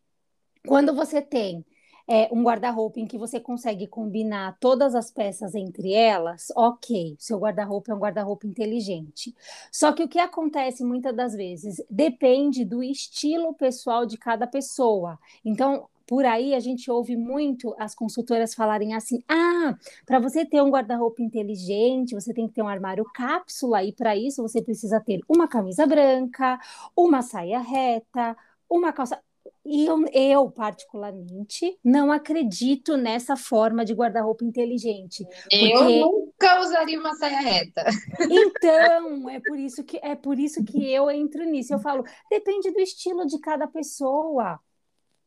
Quando 0.65 0.93
você 0.93 1.21
tem 1.21 1.65
é, 2.07 2.27
um 2.31 2.43
guarda-roupa 2.43 2.99
em 2.99 3.07
que 3.07 3.17
você 3.17 3.39
consegue 3.39 3.87
combinar 3.87 4.57
todas 4.59 4.95
as 4.95 5.09
peças 5.11 5.55
entre 5.55 5.93
elas, 5.93 6.47
ok, 6.55 7.15
seu 7.17 7.39
guarda-roupa 7.39 7.91
é 7.91 7.95
um 7.95 7.99
guarda-roupa 7.99 8.45
inteligente. 8.45 9.33
Só 9.71 9.93
que 9.93 10.03
o 10.03 10.07
que 10.07 10.19
acontece 10.19 10.83
muitas 10.83 11.15
das 11.15 11.33
vezes 11.33 11.81
depende 11.89 12.65
do 12.65 12.83
estilo 12.83 13.53
pessoal 13.53 14.05
de 14.05 14.17
cada 14.17 14.45
pessoa. 14.45 15.17
Então, 15.45 15.87
por 16.13 16.25
aí 16.25 16.53
a 16.53 16.59
gente 16.59 16.91
ouve 16.91 17.17
muito 17.17 17.73
as 17.79 17.95
consultoras 17.95 18.53
falarem 18.53 18.93
assim: 18.93 19.23
ah, 19.27 19.75
para 20.05 20.19
você 20.19 20.45
ter 20.45 20.61
um 20.61 20.69
guarda-roupa 20.69 21.23
inteligente, 21.23 22.13
você 22.13 22.31
tem 22.31 22.47
que 22.47 22.53
ter 22.53 22.61
um 22.61 22.67
armário 22.67 23.03
cápsula, 23.15 23.83
e 23.83 23.91
para 23.91 24.15
isso 24.15 24.39
você 24.43 24.61
precisa 24.61 25.01
ter 25.01 25.21
uma 25.27 25.47
camisa 25.47 25.87
branca, 25.87 26.59
uma 26.95 27.23
saia 27.23 27.59
reta, 27.59 28.37
uma 28.69 28.93
calça. 28.93 29.19
E 29.65 29.87
eu, 29.87 30.05
eu, 30.13 30.51
particularmente, 30.51 31.79
não 31.83 32.11
acredito 32.11 32.95
nessa 32.95 33.35
forma 33.35 33.83
de 33.83 33.95
guarda-roupa 33.95 34.45
inteligente. 34.45 35.25
Eu 35.51 35.79
Porque, 35.79 35.99
nunca 35.99 36.59
usaria 36.59 36.99
uma 36.99 37.15
saia 37.15 37.39
reta. 37.39 37.85
então, 38.29 39.27
é 39.31 39.39
por 39.39 39.57
isso 39.57 39.83
que 39.83 39.99
é 40.03 40.13
por 40.13 40.37
isso 40.37 40.63
que 40.63 40.93
eu 40.93 41.09
entro 41.09 41.43
nisso. 41.43 41.73
Eu 41.73 41.79
falo, 41.79 42.03
depende 42.29 42.69
do 42.69 42.79
estilo 42.79 43.25
de 43.25 43.39
cada 43.39 43.65
pessoa. 43.65 44.59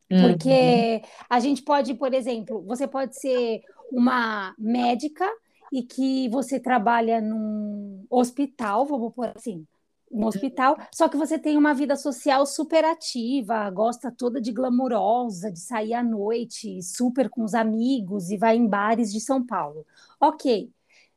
Uhum. 0.09 0.29
Porque 0.29 1.01
a 1.29 1.39
gente 1.39 1.61
pode, 1.61 1.93
por 1.93 2.13
exemplo, 2.13 2.63
você 2.65 2.87
pode 2.87 3.19
ser 3.19 3.61
uma 3.91 4.53
médica 4.57 5.27
e 5.71 5.83
que 5.83 6.29
você 6.29 6.59
trabalha 6.59 7.19
num 7.21 8.05
hospital, 8.09 8.85
vamos 8.85 9.13
pôr 9.13 9.31
assim, 9.35 9.65
um 10.09 10.25
hospital, 10.25 10.77
só 10.93 11.09
que 11.09 11.17
você 11.17 11.37
tem 11.37 11.57
uma 11.57 11.73
vida 11.73 11.95
social 11.97 12.45
super 12.45 12.85
ativa, 12.85 13.69
gosta 13.69 14.09
toda 14.09 14.39
de 14.39 14.53
glamurosa, 14.53 15.51
de 15.51 15.59
sair 15.59 15.93
à 15.93 16.01
noite, 16.01 16.81
super 16.81 17.29
com 17.29 17.43
os 17.43 17.53
amigos 17.53 18.29
e 18.29 18.37
vai 18.37 18.55
em 18.55 18.67
bares 18.67 19.11
de 19.11 19.19
São 19.19 19.45
Paulo. 19.45 19.85
Ok. 20.19 20.71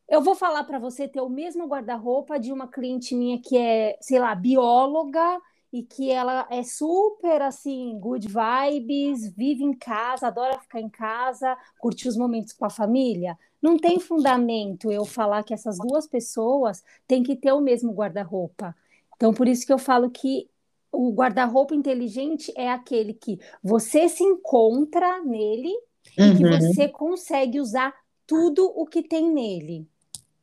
Eu 0.08 0.20
vou 0.20 0.34
falar 0.34 0.64
para 0.64 0.80
você 0.80 1.06
ter 1.06 1.20
o 1.20 1.28
mesmo 1.28 1.68
guarda-roupa 1.68 2.36
de 2.40 2.52
uma 2.52 2.66
cliente 2.66 3.14
minha 3.14 3.40
que 3.40 3.56
é, 3.56 3.96
sei 4.00 4.18
lá, 4.18 4.34
bióloga 4.34 5.40
e 5.72 5.82
que 5.84 6.10
ela 6.10 6.46
é 6.50 6.62
super 6.62 7.42
assim, 7.42 7.98
good 7.98 8.26
vibes, 8.26 9.32
vive 9.36 9.62
em 9.64 9.72
casa, 9.72 10.26
adora 10.26 10.58
ficar 10.58 10.80
em 10.80 10.88
casa, 10.88 11.56
curtir 11.78 12.08
os 12.08 12.16
momentos 12.16 12.52
com 12.52 12.64
a 12.64 12.70
família. 12.70 13.38
Não 13.62 13.76
tem 13.78 14.00
fundamento 14.00 14.90
eu 14.90 15.04
falar 15.04 15.44
que 15.44 15.54
essas 15.54 15.78
duas 15.80 16.06
pessoas 16.06 16.82
têm 17.06 17.22
que 17.22 17.36
ter 17.36 17.52
o 17.52 17.60
mesmo 17.60 17.92
guarda-roupa. 17.92 18.74
Então, 19.16 19.32
por 19.34 19.46
isso 19.46 19.66
que 19.66 19.72
eu 19.72 19.78
falo 19.78 20.10
que 20.10 20.48
o 20.92 21.12
guarda-roupa 21.12 21.74
inteligente 21.74 22.52
é 22.56 22.70
aquele 22.70 23.14
que 23.14 23.38
você 23.62 24.08
se 24.08 24.24
encontra 24.24 25.22
nele 25.24 25.70
e 26.22 26.30
que 26.30 26.44
Uhum. 26.44 26.50
você 26.58 26.88
consegue 26.88 27.60
usar 27.60 27.94
tudo 28.26 28.66
o 28.76 28.86
que 28.86 29.02
tem 29.02 29.30
nele. 29.30 29.88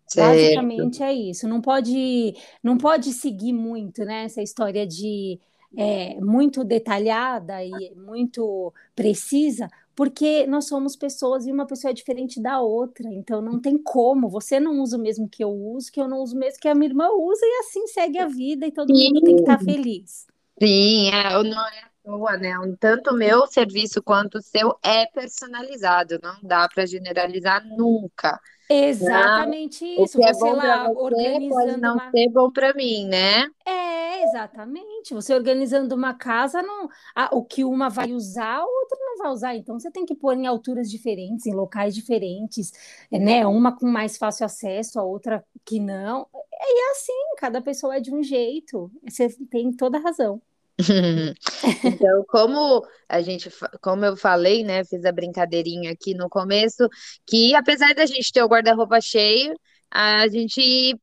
Certo. 0.08 0.36
Basicamente 0.36 1.04
é 1.04 1.14
isso. 1.14 1.48
Não 1.48 1.62
pode, 1.62 2.34
não 2.64 2.78
pode 2.78 3.12
seguir 3.12 3.54
muito, 3.54 4.06
né? 4.06 4.24
Essa 4.24 4.42
história 4.42 4.88
de 4.88 5.40
é, 5.76 6.20
muito 6.22 6.64
detalhada 6.64 7.64
e 7.64 7.94
muito 7.96 8.74
precisa, 8.96 9.70
porque 9.96 10.48
nós 10.48 10.68
somos 10.68 10.96
pessoas 10.96 11.46
e 11.46 11.52
uma 11.52 11.68
pessoa 11.68 11.92
é 11.92 11.94
diferente 11.94 12.42
da 12.42 12.62
outra. 12.62 13.12
Então 13.12 13.42
não 13.42 13.60
tem 13.60 13.78
como. 13.78 14.30
Você 14.30 14.60
não 14.60 14.80
usa 14.82 14.98
o 14.98 15.02
mesmo 15.02 15.28
que 15.28 15.44
eu 15.44 15.52
uso, 15.52 15.92
que 15.92 16.00
eu 16.00 16.08
não 16.08 16.20
uso 16.20 16.36
o 16.36 16.40
mesmo 16.40 16.60
que 16.60 16.70
a 16.70 16.76
minha 16.76 16.90
irmã 16.90 17.10
usa, 17.10 17.42
e 17.44 17.60
assim 17.60 17.86
segue 17.88 18.18
a 18.18 18.28
vida 18.28 18.66
e 18.66 18.72
todo 18.72 18.96
mundo 18.96 19.22
tem 19.22 19.36
que 19.36 19.42
estar 19.42 19.60
feliz. 19.60 20.26
Sim, 20.60 21.10
é, 21.10 21.44
não 21.44 21.68
é 21.68 21.80
à 21.80 21.90
toa, 22.04 22.38
né? 22.38 22.54
Tanto 22.80 23.12
o 23.12 23.18
meu 23.18 23.46
serviço 23.48 24.02
quanto 24.02 24.40
o 24.40 24.42
seu 24.42 24.78
é 24.84 25.06
personalizado, 25.06 26.20
não 26.24 26.40
dá 26.42 26.68
para 26.68 26.86
generalizar 26.86 27.64
nunca. 27.66 28.40
Exatamente 28.70 29.86
O 29.96 30.04
isso. 30.04 30.18
que 30.18 30.24
é 30.24 30.34
Você 30.34 30.34
bom 30.34 30.56
para 30.56 30.78
lá 30.78 30.90
você 31.10 31.42
pode 31.48 31.76
organizando 31.76 31.78
não 31.78 32.00
uma 32.00 32.16
ser 32.16 32.30
bom 32.32 32.50
para 32.52 32.74
mim, 32.74 33.06
né? 33.06 33.48
É, 33.66 34.24
exatamente. 34.24 35.14
Você 35.14 35.34
organizando 35.34 35.94
uma 35.94 36.14
casa, 36.14 36.62
não, 36.62 36.88
a- 37.14 37.30
o 37.36 37.44
que 37.44 37.64
uma 37.66 37.90
vai 37.90 38.14
usar, 38.14 38.56
a 38.60 38.66
outra 38.66 38.98
não 39.00 39.18
vai 39.18 39.32
usar. 39.32 39.56
Então, 39.56 39.78
você 39.80 39.92
tem 39.92 40.06
que 40.06 40.16
pôr 40.16 40.36
em 40.38 40.48
alturas 40.48 40.90
diferentes, 40.90 41.46
em 41.46 41.54
locais 41.54 41.94
diferentes, 41.94 42.72
é, 43.12 43.20
né? 43.20 43.46
Uma 43.46 43.76
com 43.78 43.86
mais 43.88 44.18
fácil 44.18 44.46
acesso, 44.46 45.00
a 45.00 45.04
outra 45.04 45.46
que 45.66 45.80
não. 45.82 46.28
E 46.34 46.80
é 46.90 46.92
assim, 46.92 47.14
cada 47.38 47.62
pessoa 47.62 47.98
é 47.98 48.00
de 48.00 48.14
um 48.14 48.24
jeito. 48.24 48.90
Você 49.08 49.28
tem 49.50 49.72
toda 49.76 49.98
a 49.98 50.02
razão. 50.02 50.42
Então, 51.84 52.24
como 52.28 52.86
a 53.10 53.22
gente, 53.22 53.50
como 53.82 54.06
eu 54.06 54.16
falei, 54.16 54.64
né, 54.64 54.84
fiz 54.86 55.04
a 55.06 55.12
brincadeirinha 55.12 55.92
aqui 55.92 56.14
no 56.14 56.30
começo, 56.30 56.88
que 57.26 57.56
apesar 57.56 57.94
da 57.96 58.06
gente 58.06 58.32
ter 58.32 58.44
o 58.44 58.48
guarda-roupa 58.48 59.00
cheio, 59.02 59.54
a 59.90 60.28
gente 60.28 61.00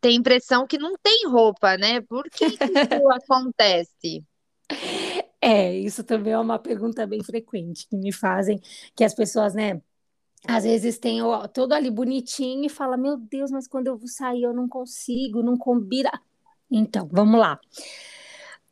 tem 0.00 0.12
a 0.12 0.18
impressão 0.18 0.66
que 0.66 0.78
não 0.78 0.94
tem 1.02 1.28
roupa, 1.28 1.76
né? 1.76 2.00
Por 2.00 2.24
que 2.30 2.56
que 2.58 2.72
isso 2.72 3.08
acontece? 3.12 4.24
É, 5.40 5.74
isso 5.78 6.02
também 6.02 6.32
é 6.32 6.38
uma 6.38 6.58
pergunta 6.58 7.06
bem 7.06 7.22
frequente 7.22 7.86
que 7.88 7.96
me 7.96 8.12
fazem, 8.12 8.58
que 8.96 9.04
as 9.04 9.14
pessoas, 9.14 9.54
né? 9.54 9.80
Às 10.46 10.64
vezes 10.64 10.98
tem 10.98 11.22
ó, 11.22 11.46
todo 11.48 11.72
ali 11.72 11.90
bonitinho 11.90 12.64
e 12.66 12.68
fala, 12.68 12.96
meu 12.96 13.16
Deus, 13.16 13.50
mas 13.50 13.68
quando 13.68 13.88
eu 13.88 13.98
vou 13.98 14.08
sair 14.08 14.42
eu 14.42 14.54
não 14.54 14.68
consigo, 14.68 15.42
não 15.42 15.56
combina. 15.56 16.10
Então, 16.70 17.08
vamos 17.12 17.38
lá. 17.40 17.60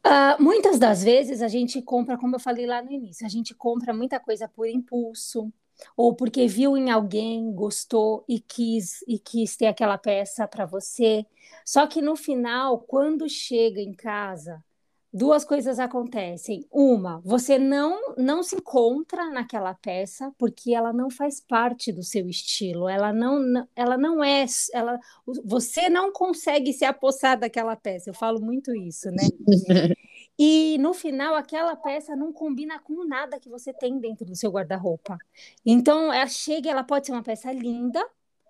Ah, 0.05 0.37
muitas 0.41 0.79
das 0.79 1.05
vezes 1.05 1.43
a 1.43 1.49
gente 1.49 1.81
compra, 1.81 2.19
como 2.19 2.35
eu 2.37 2.41
falei 2.41 2.67
lá 2.67 2.83
no 2.83 2.91
início, 2.91 3.25
a 3.25 3.29
gente 3.29 3.55
compra 3.55 3.93
muita 3.95 4.19
coisa 4.19 4.49
por 4.49 4.67
impulso, 4.69 5.53
ou 5.97 6.15
porque 6.15 6.47
viu 6.49 6.77
em 6.77 6.91
alguém, 6.91 7.53
gostou 7.53 8.25
e 8.29 8.41
quis 8.41 9.03
e 9.07 9.19
quis 9.19 9.57
ter 9.57 9.67
aquela 9.67 9.97
peça 9.99 10.47
para 10.49 10.67
você. 10.67 11.25
Só 11.65 11.87
que 11.87 12.03
no 12.03 12.17
final, 12.17 12.81
quando 12.81 13.29
chega 13.29 13.81
em 13.81 13.93
casa, 13.95 14.63
duas 15.13 15.45
coisas 15.45 15.79
acontecem. 15.79 16.67
Uma, 16.71 17.21
você 17.21 17.59
não 17.59 18.15
não 18.17 18.43
se 18.43 18.57
encontra 18.57 19.31
naquela 19.31 19.75
peça 19.75 20.33
porque 20.39 20.75
ela 20.75 20.93
não 20.93 21.11
faz 21.11 21.41
parte 21.41 21.93
do 21.93 22.03
seu 22.03 22.29
estilo. 22.29 22.89
Ela 22.89 23.13
não 23.13 23.67
ela 23.77 23.99
não 23.99 24.25
é, 24.25 24.47
ela 24.73 24.99
você 25.45 25.91
não 25.91 26.13
consegue 26.13 26.73
se 26.73 26.85
apossar 26.85 27.39
daquela 27.39 27.77
peça. 27.77 28.11
Eu 28.11 28.15
falo 28.15 28.41
muito 28.41 28.75
isso, 28.75 29.11
né? 29.11 29.23
E 30.39 30.79
no 30.79 30.95
final, 30.95 31.35
aquela 31.35 31.77
peça 31.77 32.17
não 32.17 32.33
combina 32.33 32.79
com 32.79 33.05
nada 33.05 33.39
que 33.39 33.51
você 33.51 33.73
tem 33.73 33.99
dentro 34.01 34.25
do 34.25 34.35
seu 34.35 34.51
guarda-roupa. 34.51 35.19
Então, 35.65 36.13
ela 36.13 36.27
chega, 36.27 36.71
ela 36.71 36.83
pode 36.83 37.07
ser 37.07 37.13
uma 37.13 37.23
peça 37.23 37.53
linda, 37.53 38.05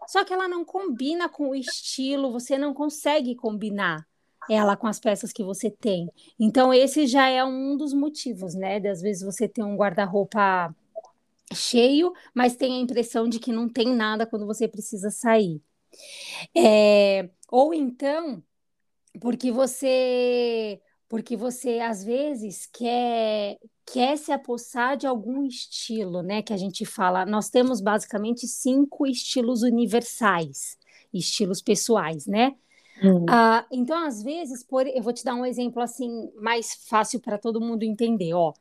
só 0.06 0.24
que 0.24 0.32
ela 0.32 0.48
não 0.48 0.64
combina 0.64 1.28
com 1.28 1.50
o 1.50 1.54
estilo, 1.54 2.32
você 2.32 2.56
não 2.56 2.72
consegue 2.72 3.34
combinar 3.34 4.06
ela 4.50 4.76
com 4.76 4.86
as 4.86 4.98
peças 4.98 5.32
que 5.32 5.42
você 5.42 5.70
tem. 5.70 6.10
Então, 6.38 6.72
esse 6.72 7.06
já 7.06 7.28
é 7.28 7.44
um 7.44 7.76
dos 7.76 7.92
motivos, 7.92 8.54
né? 8.54 8.80
De 8.80 8.88
às 8.88 9.00
vezes 9.00 9.22
você 9.22 9.48
ter 9.48 9.62
um 9.62 9.76
guarda-roupa 9.76 10.74
cheio, 11.54 12.12
mas 12.34 12.56
tem 12.56 12.76
a 12.76 12.80
impressão 12.80 13.28
de 13.28 13.38
que 13.38 13.52
não 13.52 13.68
tem 13.68 13.94
nada 13.94 14.26
quando 14.26 14.46
você 14.46 14.66
precisa 14.68 15.10
sair. 15.10 15.60
É, 16.56 17.28
ou 17.50 17.74
então, 17.74 18.42
porque 19.20 19.52
você 19.52 20.80
porque 21.08 21.36
você 21.36 21.78
às 21.80 22.02
vezes 22.02 22.66
quer 22.72 23.58
quer 23.84 24.16
se 24.16 24.32
apossar 24.32 24.96
de 24.96 25.06
algum 25.06 25.44
estilo, 25.46 26.22
né? 26.22 26.42
Que 26.42 26.52
a 26.52 26.56
gente 26.56 26.86
fala, 26.86 27.26
nós 27.26 27.50
temos 27.50 27.80
basicamente 27.80 28.46
cinco 28.48 29.06
estilos 29.06 29.62
universais, 29.62 30.78
estilos 31.12 31.60
pessoais, 31.60 32.26
né? 32.26 32.54
Hum. 33.02 33.26
Ah, 33.28 33.66
então, 33.70 34.06
às 34.06 34.22
vezes, 34.22 34.62
por, 34.62 34.86
eu 34.86 35.02
vou 35.02 35.12
te 35.12 35.24
dar 35.24 35.34
um 35.34 35.44
exemplo 35.44 35.82
assim 35.82 36.30
mais 36.36 36.74
fácil 36.88 37.20
para 37.20 37.38
todo 37.38 37.60
mundo 37.60 37.82
entender. 37.82 38.32
Ó, 38.34 38.52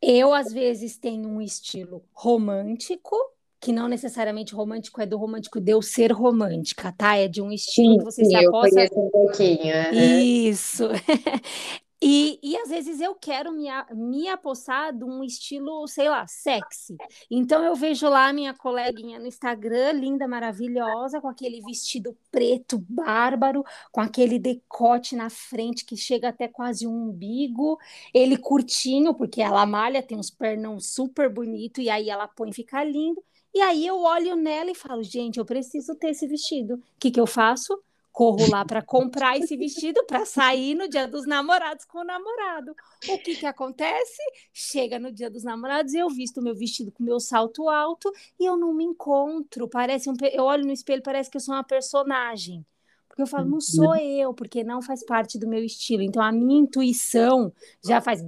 eu 0.00 0.32
às 0.32 0.52
vezes 0.52 0.96
tenho 0.96 1.28
um 1.28 1.40
estilo 1.40 2.02
romântico, 2.12 3.16
que 3.60 3.72
não 3.72 3.86
necessariamente 3.88 4.54
romântico 4.54 5.00
é 5.00 5.06
do 5.06 5.16
romântico 5.16 5.60
de 5.60 5.72
eu 5.72 5.80
ser 5.80 6.12
romântica, 6.12 6.92
tá? 6.92 7.16
É 7.16 7.28
de 7.28 7.40
um 7.40 7.52
estilo 7.52 7.92
sim, 7.92 7.98
que 7.98 8.04
você 8.04 8.24
sim, 8.24 8.30
se 8.30 8.36
aposta. 8.36 8.88
Um 8.96 9.10
pouquinho. 9.10 9.94
Isso. 9.94 10.88
E, 12.04 12.36
e 12.42 12.56
às 12.56 12.68
vezes 12.68 13.00
eu 13.00 13.14
quero 13.14 13.52
me, 13.52 13.68
me 13.94 14.28
apossar 14.28 14.92
de 14.92 15.04
um 15.04 15.22
estilo, 15.22 15.86
sei 15.86 16.08
lá, 16.08 16.26
sexy. 16.26 16.96
Então 17.30 17.62
eu 17.62 17.76
vejo 17.76 18.08
lá 18.08 18.32
minha 18.32 18.52
coleguinha 18.52 19.20
no 19.20 19.26
Instagram, 19.26 19.92
linda, 19.92 20.26
maravilhosa, 20.26 21.20
com 21.20 21.28
aquele 21.28 21.60
vestido 21.60 22.18
preto 22.28 22.76
bárbaro, 22.88 23.64
com 23.92 24.00
aquele 24.00 24.36
decote 24.40 25.14
na 25.14 25.30
frente 25.30 25.84
que 25.84 25.96
chega 25.96 26.30
até 26.30 26.48
quase 26.48 26.88
um 26.88 27.10
umbigo, 27.10 27.78
ele 28.12 28.36
curtinho, 28.36 29.14
porque 29.14 29.40
ela 29.40 29.64
malha, 29.64 30.02
tem 30.02 30.18
uns 30.18 30.28
pernão 30.30 30.80
super 30.80 31.32
bonito, 31.32 31.80
e 31.80 31.88
aí 31.88 32.10
ela 32.10 32.26
põe 32.26 32.52
fica 32.52 32.82
lindo. 32.82 33.22
E 33.54 33.60
aí 33.60 33.86
eu 33.86 34.00
olho 34.00 34.34
nela 34.34 34.72
e 34.72 34.74
falo, 34.74 35.04
gente, 35.04 35.38
eu 35.38 35.44
preciso 35.44 35.94
ter 35.94 36.10
esse 36.10 36.26
vestido. 36.26 36.74
O 36.74 36.82
que, 36.98 37.12
que 37.12 37.20
eu 37.20 37.28
faço? 37.28 37.80
Corro 38.12 38.48
lá 38.50 38.64
para 38.64 38.82
comprar 38.82 39.38
esse 39.38 39.56
vestido 39.56 40.04
para 40.04 40.26
sair 40.26 40.74
no 40.74 40.88
dia 40.88 41.08
dos 41.08 41.26
namorados 41.26 41.84
com 41.86 41.98
o 41.98 42.04
namorado. 42.04 42.76
O 43.08 43.18
que 43.18 43.34
que 43.34 43.46
acontece? 43.46 44.22
Chega 44.52 44.98
no 44.98 45.10
dia 45.10 45.30
dos 45.30 45.42
namorados 45.42 45.94
e 45.94 45.98
eu 45.98 46.08
visto 46.08 46.42
meu 46.42 46.54
vestido 46.54 46.92
com 46.92 47.02
meu 47.02 47.18
salto 47.18 47.68
alto 47.68 48.12
e 48.38 48.44
eu 48.44 48.56
não 48.56 48.74
me 48.74 48.84
encontro. 48.84 49.68
Parece 49.68 50.10
um, 50.10 50.14
eu 50.32 50.44
olho 50.44 50.64
no 50.64 50.72
espelho, 50.72 51.02
parece 51.02 51.30
que 51.30 51.36
eu 51.36 51.40
sou 51.40 51.54
uma 51.54 51.64
personagem. 51.64 52.64
Porque 53.12 53.20
eu 53.20 53.26
falo, 53.26 53.46
não 53.46 53.60
sou 53.60 53.90
uhum. 53.90 53.96
eu, 53.96 54.32
porque 54.32 54.64
não 54.64 54.80
faz 54.80 55.04
parte 55.04 55.38
do 55.38 55.46
meu 55.46 55.62
estilo. 55.62 56.02
Então 56.02 56.22
a 56.22 56.32
minha 56.32 56.58
intuição 56.58 57.52
já 57.84 58.00
faz, 58.00 58.22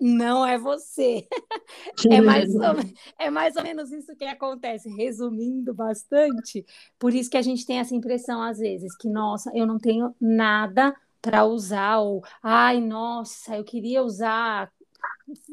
não 0.00 0.46
é 0.46 0.56
você. 0.56 1.26
é, 2.08 2.20
mais 2.20 2.54
ou, 2.54 2.62
é 3.18 3.28
mais 3.28 3.56
ou 3.56 3.64
menos 3.64 3.90
isso 3.90 4.14
que 4.14 4.24
acontece, 4.24 4.88
resumindo 4.88 5.74
bastante. 5.74 6.64
Por 6.96 7.12
isso 7.12 7.28
que 7.28 7.36
a 7.36 7.42
gente 7.42 7.66
tem 7.66 7.80
essa 7.80 7.92
impressão, 7.92 8.40
às 8.40 8.58
vezes, 8.58 8.96
que, 8.96 9.08
nossa, 9.08 9.50
eu 9.52 9.66
não 9.66 9.78
tenho 9.78 10.14
nada 10.20 10.94
para 11.20 11.44
usar, 11.44 11.98
ou 11.98 12.22
ai, 12.40 12.80
nossa, 12.80 13.56
eu 13.56 13.64
queria 13.64 14.00
usar. 14.00 14.70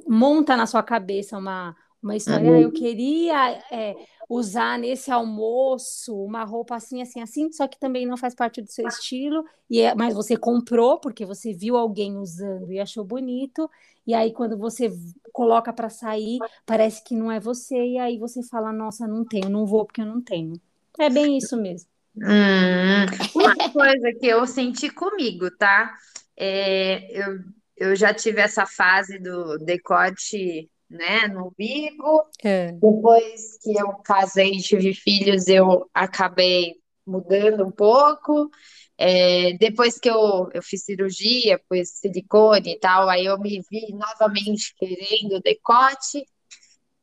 Monta 0.08 0.56
na 0.56 0.68
sua 0.68 0.84
cabeça 0.84 1.36
uma, 1.36 1.76
uma 2.00 2.16
história, 2.16 2.58
ah, 2.58 2.62
eu 2.62 2.72
queria. 2.72 3.60
É, 3.72 3.96
usar 4.34 4.80
nesse 4.80 5.12
almoço 5.12 6.16
uma 6.16 6.46
roupa 6.46 6.76
assim, 6.76 7.02
assim, 7.02 7.22
assim, 7.22 7.52
só 7.52 7.68
que 7.68 7.78
também 7.78 8.06
não 8.06 8.16
faz 8.16 8.34
parte 8.34 8.62
do 8.62 8.72
seu 8.72 8.88
estilo, 8.88 9.44
e 9.70 9.82
é, 9.82 9.94
mas 9.94 10.14
você 10.14 10.38
comprou 10.38 11.02
porque 11.02 11.26
você 11.26 11.52
viu 11.52 11.76
alguém 11.76 12.16
usando 12.16 12.72
e 12.72 12.80
achou 12.80 13.04
bonito, 13.04 13.70
e 14.08 14.14
aí 14.14 14.32
quando 14.32 14.58
você 14.58 14.90
coloca 15.34 15.74
para 15.74 15.90
sair, 15.90 16.40
parece 16.66 17.04
que 17.04 17.14
não 17.14 17.30
é 17.30 17.42
você, 17.42 17.76
e 17.76 17.98
aí 17.98 18.18
você 18.18 18.42
fala, 18.42 18.72
nossa, 18.72 19.06
não 19.06 19.26
tenho, 19.26 19.50
não 19.50 19.66
vou 19.66 19.86
porque 19.86 20.00
eu 20.00 20.06
não 20.06 20.22
tenho. 20.22 20.54
É 20.98 21.10
bem 21.10 21.38
isso 21.38 21.58
mesmo. 21.58 21.90
Hum, 22.16 23.06
uma 23.36 23.70
coisa 23.70 24.14
que 24.18 24.28
eu 24.28 24.48
senti 24.48 24.90
comigo, 24.90 25.52
tá? 25.58 25.94
É, 26.38 27.06
eu, 27.12 27.40
eu 27.76 27.96
já 27.98 28.14
tive 28.14 28.40
essa 28.40 28.66
fase 28.66 29.20
do 29.20 29.58
decote 29.58 30.71
né, 30.92 31.28
no 31.28 31.54
bico. 31.58 32.28
É. 32.44 32.74
Depois 32.74 33.58
que 33.62 33.78
eu 33.78 33.94
casei 34.04 34.52
e 34.52 34.62
tive 34.62 34.94
filhos, 34.94 35.48
eu 35.48 35.90
acabei 35.94 36.76
mudando 37.08 37.66
um 37.66 37.72
pouco. 37.72 38.50
É, 38.98 39.54
depois 39.54 39.98
que 39.98 40.10
eu, 40.10 40.50
eu 40.54 40.62
fiz 40.62 40.84
cirurgia, 40.84 41.60
pus 41.68 41.90
silicone 41.90 42.74
e 42.74 42.80
tal, 42.80 43.10
aí 43.10 43.26
eu 43.26 43.40
me 43.40 43.62
vi 43.72 43.94
novamente 43.94 44.76
querendo 44.76 45.42
decote. 45.42 46.26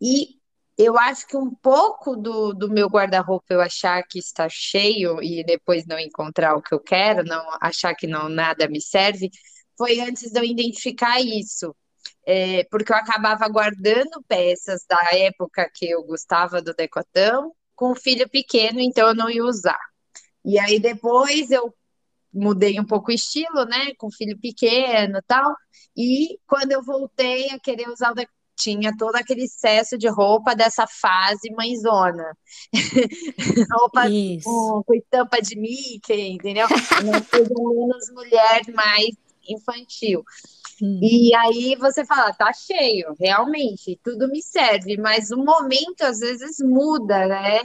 E 0.00 0.36
eu 0.76 0.96
acho 0.96 1.26
que 1.26 1.36
um 1.36 1.52
pouco 1.52 2.14
do, 2.14 2.52
do 2.52 2.70
meu 2.70 2.88
guarda-roupa 2.88 3.46
eu 3.52 3.60
achar 3.60 4.00
que 4.04 4.18
está 4.18 4.48
cheio 4.48 5.20
e 5.20 5.42
depois 5.42 5.86
não 5.86 5.98
encontrar 5.98 6.54
o 6.54 6.62
que 6.62 6.72
eu 6.72 6.78
quero, 6.78 7.24
não 7.24 7.44
achar 7.60 7.94
que 7.94 8.06
não 8.06 8.28
nada 8.28 8.68
me 8.68 8.80
serve, 8.80 9.28
foi 9.76 9.98
antes 9.98 10.30
de 10.30 10.38
eu 10.38 10.44
identificar 10.44 11.20
isso 11.20 11.74
é, 12.26 12.64
porque 12.70 12.92
eu 12.92 12.96
acabava 12.96 13.48
guardando 13.48 14.22
peças 14.26 14.84
da 14.88 15.00
época 15.12 15.70
que 15.74 15.88
eu 15.90 16.02
gostava 16.04 16.60
do 16.60 16.74
decotão 16.74 17.52
com 17.74 17.92
o 17.92 17.96
filho 17.96 18.28
pequeno, 18.28 18.80
então 18.80 19.08
eu 19.08 19.14
não 19.14 19.30
ia 19.30 19.44
usar. 19.44 19.80
E 20.44 20.58
aí 20.58 20.80
depois 20.80 21.50
eu 21.50 21.72
mudei 22.32 22.78
um 22.78 22.84
pouco 22.84 23.10
o 23.10 23.14
estilo, 23.14 23.64
né, 23.64 23.94
com 23.96 24.10
filho 24.10 24.38
pequeno 24.38 25.20
tal, 25.26 25.54
e 25.96 26.38
quando 26.46 26.72
eu 26.72 26.82
voltei 26.82 27.50
a 27.50 27.58
querer 27.58 27.88
usar 27.88 28.12
o 28.12 28.14
decotão, 28.14 28.38
tinha 28.58 28.94
todo 28.96 29.14
aquele 29.14 29.44
excesso 29.44 29.96
de 29.96 30.08
roupa 30.08 30.54
dessa 30.54 30.84
fase 30.86 31.50
mãezona. 31.52 32.36
roupa 33.72 34.02
com, 34.42 34.82
com 34.84 34.94
estampa 34.94 35.40
de 35.40 35.56
Mickey, 35.56 36.32
entendeu? 36.32 36.66
Menos 37.04 38.10
mulher, 38.12 38.62
mais 38.74 39.10
infantil. 39.48 40.24
Hum. 40.82 41.00
E 41.02 41.34
aí 41.34 41.76
você 41.76 42.04
fala, 42.04 42.32
tá 42.32 42.52
cheio, 42.52 43.14
realmente, 43.18 43.98
tudo 44.02 44.28
me 44.28 44.42
serve, 44.42 44.96
mas 44.96 45.30
o 45.30 45.38
momento 45.38 46.02
às 46.02 46.20
vezes 46.20 46.58
muda, 46.60 47.26
né? 47.26 47.62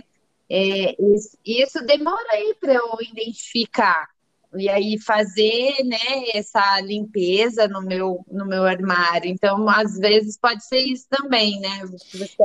É, 0.50 0.96
isso, 1.14 1.38
isso 1.46 1.86
demora 1.86 2.28
aí 2.32 2.56
para 2.60 2.74
eu 2.74 2.98
identificar 3.02 4.08
e 4.56 4.70
aí 4.70 5.00
fazer 5.00 5.84
né, 5.84 5.98
essa 6.34 6.80
limpeza 6.82 7.68
no 7.68 7.82
meu, 7.82 8.24
no 8.32 8.46
meu 8.46 8.64
armário. 8.64 9.30
Então, 9.30 9.68
às 9.68 9.98
vezes 9.98 10.38
pode 10.38 10.64
ser 10.66 10.80
isso 10.80 11.08
também, 11.10 11.60
né? 11.60 11.82
Você 11.86 12.36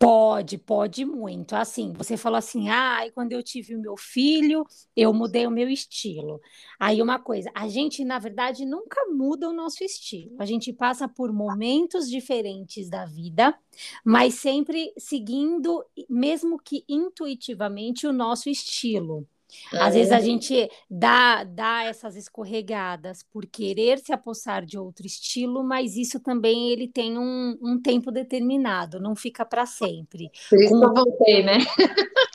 Pode, 0.00 0.58
pode 0.58 1.04
muito. 1.04 1.54
Assim, 1.56 1.92
você 1.92 2.16
falou 2.16 2.36
assim: 2.38 2.68
ah, 2.68 3.00
quando 3.14 3.32
eu 3.32 3.42
tive 3.42 3.74
o 3.74 3.80
meu 3.80 3.96
filho, 3.96 4.64
eu 4.94 5.12
mudei 5.12 5.44
o 5.44 5.50
meu 5.50 5.68
estilo. 5.68 6.40
Aí, 6.78 7.02
uma 7.02 7.18
coisa, 7.18 7.50
a 7.52 7.66
gente, 7.68 8.04
na 8.04 8.18
verdade, 8.20 8.64
nunca 8.64 9.00
muda 9.10 9.48
o 9.48 9.52
nosso 9.52 9.82
estilo. 9.82 10.36
A 10.38 10.44
gente 10.46 10.72
passa 10.72 11.08
por 11.08 11.32
momentos 11.32 12.08
diferentes 12.08 12.88
da 12.88 13.06
vida, 13.06 13.58
mas 14.04 14.34
sempre 14.34 14.92
seguindo, 14.96 15.84
mesmo 16.08 16.60
que 16.60 16.84
intuitivamente, 16.88 18.06
o 18.06 18.12
nosso 18.12 18.48
estilo. 18.48 19.26
Às 19.72 19.94
vezes 19.94 20.12
a 20.12 20.18
é. 20.18 20.20
gente 20.20 20.70
dá, 20.90 21.44
dá 21.44 21.84
essas 21.84 22.16
escorregadas 22.16 23.22
por 23.22 23.46
querer 23.46 23.98
se 23.98 24.12
apossar 24.12 24.64
de 24.64 24.78
outro 24.78 25.06
estilo, 25.06 25.62
mas 25.62 25.96
isso 25.96 26.20
também 26.20 26.70
ele 26.70 26.88
tem 26.88 27.18
um, 27.18 27.56
um 27.62 27.80
tempo 27.80 28.10
determinado, 28.10 29.00
não 29.00 29.14
fica 29.14 29.44
para 29.44 29.66
sempre. 29.66 30.30
Por 30.48 30.60
isso 30.60 30.70
Com... 30.70 30.80
que 30.80 30.86
eu 30.86 30.94
voltei, 30.94 31.42
né? 31.42 31.58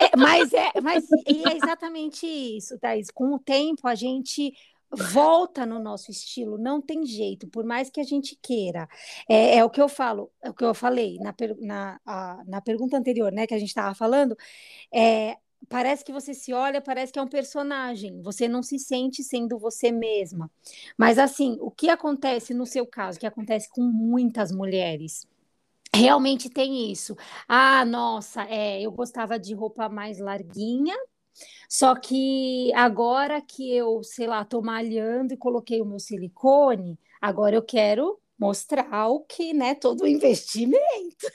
É, 0.01 0.17
mas 0.17 0.53
é, 0.53 0.71
mas 0.81 1.05
é 1.11 1.55
exatamente 1.55 2.25
isso, 2.25 2.77
Thais. 2.79 3.09
Com 3.11 3.33
o 3.33 3.39
tempo 3.39 3.87
a 3.87 3.95
gente 3.95 4.53
volta 4.95 5.65
no 5.65 5.79
nosso 5.79 6.11
estilo, 6.11 6.57
não 6.57 6.81
tem 6.81 7.05
jeito, 7.05 7.47
por 7.47 7.65
mais 7.65 7.89
que 7.89 7.99
a 7.99 8.03
gente 8.03 8.37
queira. 8.41 8.87
É, 9.27 9.57
é 9.57 9.65
o 9.65 9.69
que 9.69 9.81
eu 9.81 9.89
falo, 9.89 10.31
é 10.41 10.49
o 10.49 10.53
que 10.53 10.63
eu 10.63 10.73
falei 10.73 11.17
na, 11.19 11.33
na, 11.61 11.99
a, 12.05 12.43
na 12.45 12.61
pergunta 12.61 12.97
anterior, 12.97 13.31
né, 13.31 13.47
que 13.47 13.53
a 13.53 13.59
gente 13.59 13.69
estava 13.69 13.95
falando. 13.95 14.35
É, 14.93 15.37
parece 15.69 16.03
que 16.03 16.11
você 16.13 16.33
se 16.33 16.53
olha, 16.53 16.81
parece 16.81 17.11
que 17.11 17.19
é 17.19 17.21
um 17.21 17.27
personagem, 17.27 18.21
você 18.21 18.47
não 18.47 18.63
se 18.63 18.79
sente 18.79 19.23
sendo 19.23 19.57
você 19.57 19.91
mesma. 19.91 20.49
Mas 20.97 21.17
assim, 21.17 21.57
o 21.61 21.71
que 21.71 21.89
acontece 21.89 22.53
no 22.53 22.65
seu 22.65 22.85
caso, 22.85 23.19
que 23.19 23.27
acontece 23.27 23.69
com 23.69 23.81
muitas 23.81 24.51
mulheres, 24.51 25.27
realmente 25.95 26.49
tem 26.49 26.91
isso. 26.91 27.15
Ah, 27.47 27.85
nossa, 27.85 28.43
é, 28.45 28.81
eu 28.81 28.91
gostava 28.91 29.39
de 29.39 29.53
roupa 29.53 29.89
mais 29.89 30.19
larguinha, 30.19 30.95
só 31.69 31.95
que 31.95 32.71
agora 32.75 33.41
que 33.41 33.73
eu, 33.75 34.03
sei 34.03 34.27
lá, 34.27 34.45
tô 34.45 34.61
malhando 34.61 35.33
e 35.33 35.37
coloquei 35.37 35.81
o 35.81 35.85
meu 35.85 35.99
silicone, 35.99 36.99
agora 37.21 37.55
eu 37.55 37.63
quero 37.63 38.19
mostrar 38.39 39.07
o 39.09 39.21
que, 39.21 39.53
né, 39.53 39.75
todo 39.75 40.01
o 40.03 40.07
investimento. 40.07 41.27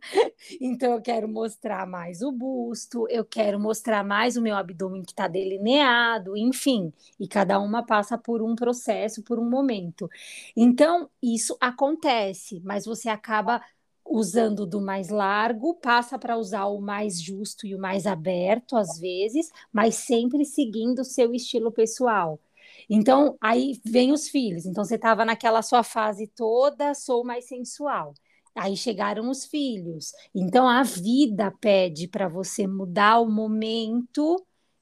Então, 0.60 0.92
eu 0.94 1.02
quero 1.02 1.28
mostrar 1.28 1.86
mais 1.86 2.22
o 2.22 2.32
busto, 2.32 3.06
eu 3.08 3.24
quero 3.24 3.58
mostrar 3.58 4.04
mais 4.04 4.36
o 4.36 4.42
meu 4.42 4.56
abdômen 4.56 5.02
que 5.02 5.12
está 5.12 5.28
delineado, 5.28 6.36
enfim, 6.36 6.92
e 7.18 7.26
cada 7.28 7.58
uma 7.60 7.84
passa 7.84 8.16
por 8.18 8.42
um 8.42 8.54
processo, 8.54 9.22
por 9.22 9.38
um 9.38 9.48
momento. 9.48 10.08
Então, 10.56 11.08
isso 11.22 11.56
acontece, 11.60 12.60
mas 12.64 12.84
você 12.84 13.08
acaba 13.08 13.62
usando 14.04 14.66
do 14.66 14.80
mais 14.80 15.08
largo, 15.08 15.74
passa 15.74 16.18
para 16.18 16.36
usar 16.36 16.64
o 16.66 16.80
mais 16.80 17.20
justo 17.22 17.66
e 17.66 17.74
o 17.74 17.78
mais 17.78 18.06
aberto, 18.06 18.76
às 18.76 18.98
vezes, 18.98 19.50
mas 19.72 19.94
sempre 19.96 20.44
seguindo 20.44 21.00
o 21.00 21.04
seu 21.04 21.32
estilo 21.34 21.70
pessoal. 21.70 22.40
Então, 22.88 23.36
aí 23.40 23.80
vem 23.84 24.12
os 24.12 24.28
filhos. 24.28 24.66
Então, 24.66 24.84
você 24.84 24.96
estava 24.96 25.24
naquela 25.24 25.62
sua 25.62 25.82
fase 25.84 26.26
toda, 26.26 26.92
sou 26.94 27.24
mais 27.24 27.46
sensual. 27.46 28.14
Aí 28.60 28.76
chegaram 28.76 29.30
os 29.30 29.46
filhos. 29.46 30.12
Então, 30.34 30.68
a 30.68 30.82
vida 30.82 31.50
pede 31.62 32.06
para 32.06 32.28
você 32.28 32.66
mudar 32.66 33.18
o 33.18 33.30
momento 33.30 34.36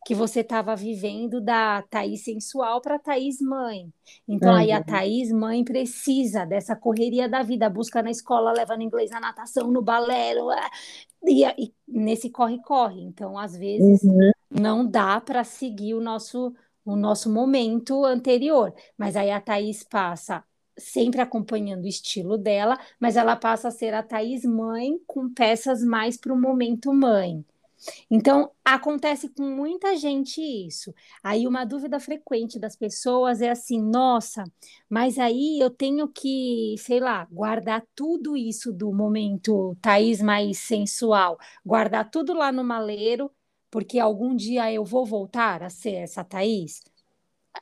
que 0.05 0.17
você 0.17 0.41
estava 0.41 0.75
vivendo 0.75 1.41
da 1.41 1.83
Thaís 1.83 2.25
sensual 2.25 2.81
para 2.81 2.99
Thaís 2.99 3.41
mãe. 3.41 3.89
Então, 4.27 4.51
uhum. 4.51 4.57
aí 4.57 4.73
a 4.73 4.83
Thaís 4.83 5.31
mãe 5.31 5.63
precisa 5.63 6.45
dessa 6.45 6.75
correria 6.75 7.29
da 7.29 7.45
vida, 7.45 7.71
busca 7.71 8.03
na 8.03 8.11
escola, 8.11 8.53
leva 8.53 8.77
no 8.77 8.83
inglês, 8.83 9.13
na 9.13 9.21
natação, 9.21 9.71
no 9.71 9.81
balé, 9.81 10.35
e, 11.25 11.45
e 11.45 11.73
nesse 11.87 12.31
corre-corre. 12.31 13.01
Então, 13.01 13.39
às 13.39 13.57
vezes, 13.57 14.03
uhum. 14.03 14.33
não 14.51 14.85
dá 14.85 15.21
para 15.21 15.45
seguir 15.45 15.95
o 15.95 16.01
nosso, 16.01 16.53
o 16.85 16.97
nosso 16.97 17.33
momento 17.33 18.05
anterior. 18.05 18.75
Mas 18.97 19.15
aí 19.15 19.31
a 19.31 19.41
Thaís 19.41 19.85
passa 19.85 20.43
sempre 20.79 21.21
acompanhando 21.21 21.85
o 21.85 21.89
estilo 21.89 22.39
dela, 22.39 22.79
mas 23.01 23.17
ela 23.17 23.37
passa 23.37 23.69
a 23.69 23.71
ser 23.71 23.95
a 23.95 24.03
Thaís 24.03 24.45
mãe 24.45 24.99
com 25.07 25.29
peças 25.33 25.83
mais 25.85 26.17
para 26.17 26.33
o 26.33 26.41
momento 26.41 26.93
mãe. 26.93 27.45
Então, 28.11 28.51
acontece 28.65 29.29
com 29.29 29.43
muita 29.45 29.97
gente 29.97 30.41
isso. 30.41 30.95
Aí, 31.23 31.47
uma 31.47 31.65
dúvida 31.65 32.01
frequente 32.01 32.59
das 32.59 32.77
pessoas 32.77 33.41
é 33.41 33.51
assim: 33.51 33.81
nossa, 33.81 34.45
mas 34.89 35.19
aí 35.19 35.59
eu 35.61 35.71
tenho 35.71 36.09
que, 36.09 36.75
sei 36.79 37.01
lá, 37.01 37.25
guardar 37.31 37.85
tudo 37.95 38.37
isso 38.37 38.73
do 38.73 38.93
momento 38.93 39.77
Thaís 39.81 40.21
mais 40.21 40.59
sensual, 40.59 41.39
guardar 41.65 42.11
tudo 42.11 42.35
lá 42.35 42.51
no 42.53 42.65
maleiro, 42.65 43.31
porque 43.71 43.99
algum 43.99 44.35
dia 44.35 44.73
eu 44.73 44.85
vou 44.85 45.05
voltar 45.07 45.63
a 45.63 45.71
ser 45.71 45.95
essa 45.95 46.25
Thaís? 46.25 46.81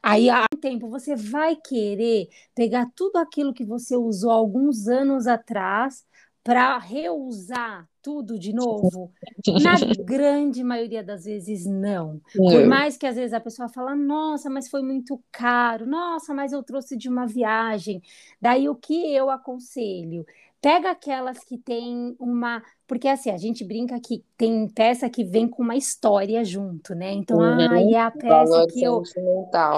Aí, 0.02 0.28
há 0.30 0.44
um 0.54 0.58
tempo, 0.58 0.88
você 0.88 1.16
vai 1.16 1.56
querer 1.56 2.28
pegar 2.54 2.86
tudo 2.94 3.16
aquilo 3.16 3.52
que 3.52 3.64
você 3.64 3.96
usou 3.96 4.30
alguns 4.30 4.88
anos 4.88 5.26
atrás 5.26 6.06
para 6.44 6.78
reusar 6.78 7.88
tudo 8.02 8.38
de 8.38 8.52
novo? 8.52 9.12
Na 9.54 9.78
grande 9.98 10.62
maioria 10.62 11.02
das 11.02 11.24
vezes, 11.24 11.66
não. 11.66 12.20
Por 12.46 12.64
mais 12.64 12.96
que 12.96 13.06
às 13.06 13.16
vezes 13.16 13.32
a 13.32 13.40
pessoa 13.40 13.68
fala, 13.68 13.96
nossa, 13.96 14.50
mas 14.50 14.68
foi 14.68 14.82
muito 14.82 15.22
caro, 15.32 15.86
nossa, 15.86 16.34
mas 16.34 16.52
eu 16.52 16.62
trouxe 16.62 16.96
de 16.96 17.08
uma 17.08 17.26
viagem. 17.26 18.00
Daí 18.40 18.68
o 18.68 18.74
que 18.76 19.14
eu 19.14 19.30
aconselho? 19.30 20.24
Pega 20.66 20.90
aquelas 20.90 21.44
que 21.44 21.56
tem 21.56 22.16
uma. 22.18 22.60
Porque 22.88 23.06
assim, 23.06 23.30
a 23.30 23.36
gente 23.36 23.64
brinca 23.64 24.00
que 24.00 24.24
tem 24.36 24.68
peça 24.68 25.08
que 25.08 25.22
vem 25.22 25.46
com 25.46 25.62
uma 25.62 25.76
história 25.76 26.44
junto, 26.44 26.92
né? 26.92 27.12
Então, 27.12 27.38
uhum. 27.38 27.70
ah, 27.70 27.80
é 27.80 27.94
a 28.00 28.10
peça 28.10 28.66
que 28.72 28.82
eu. 28.82 29.00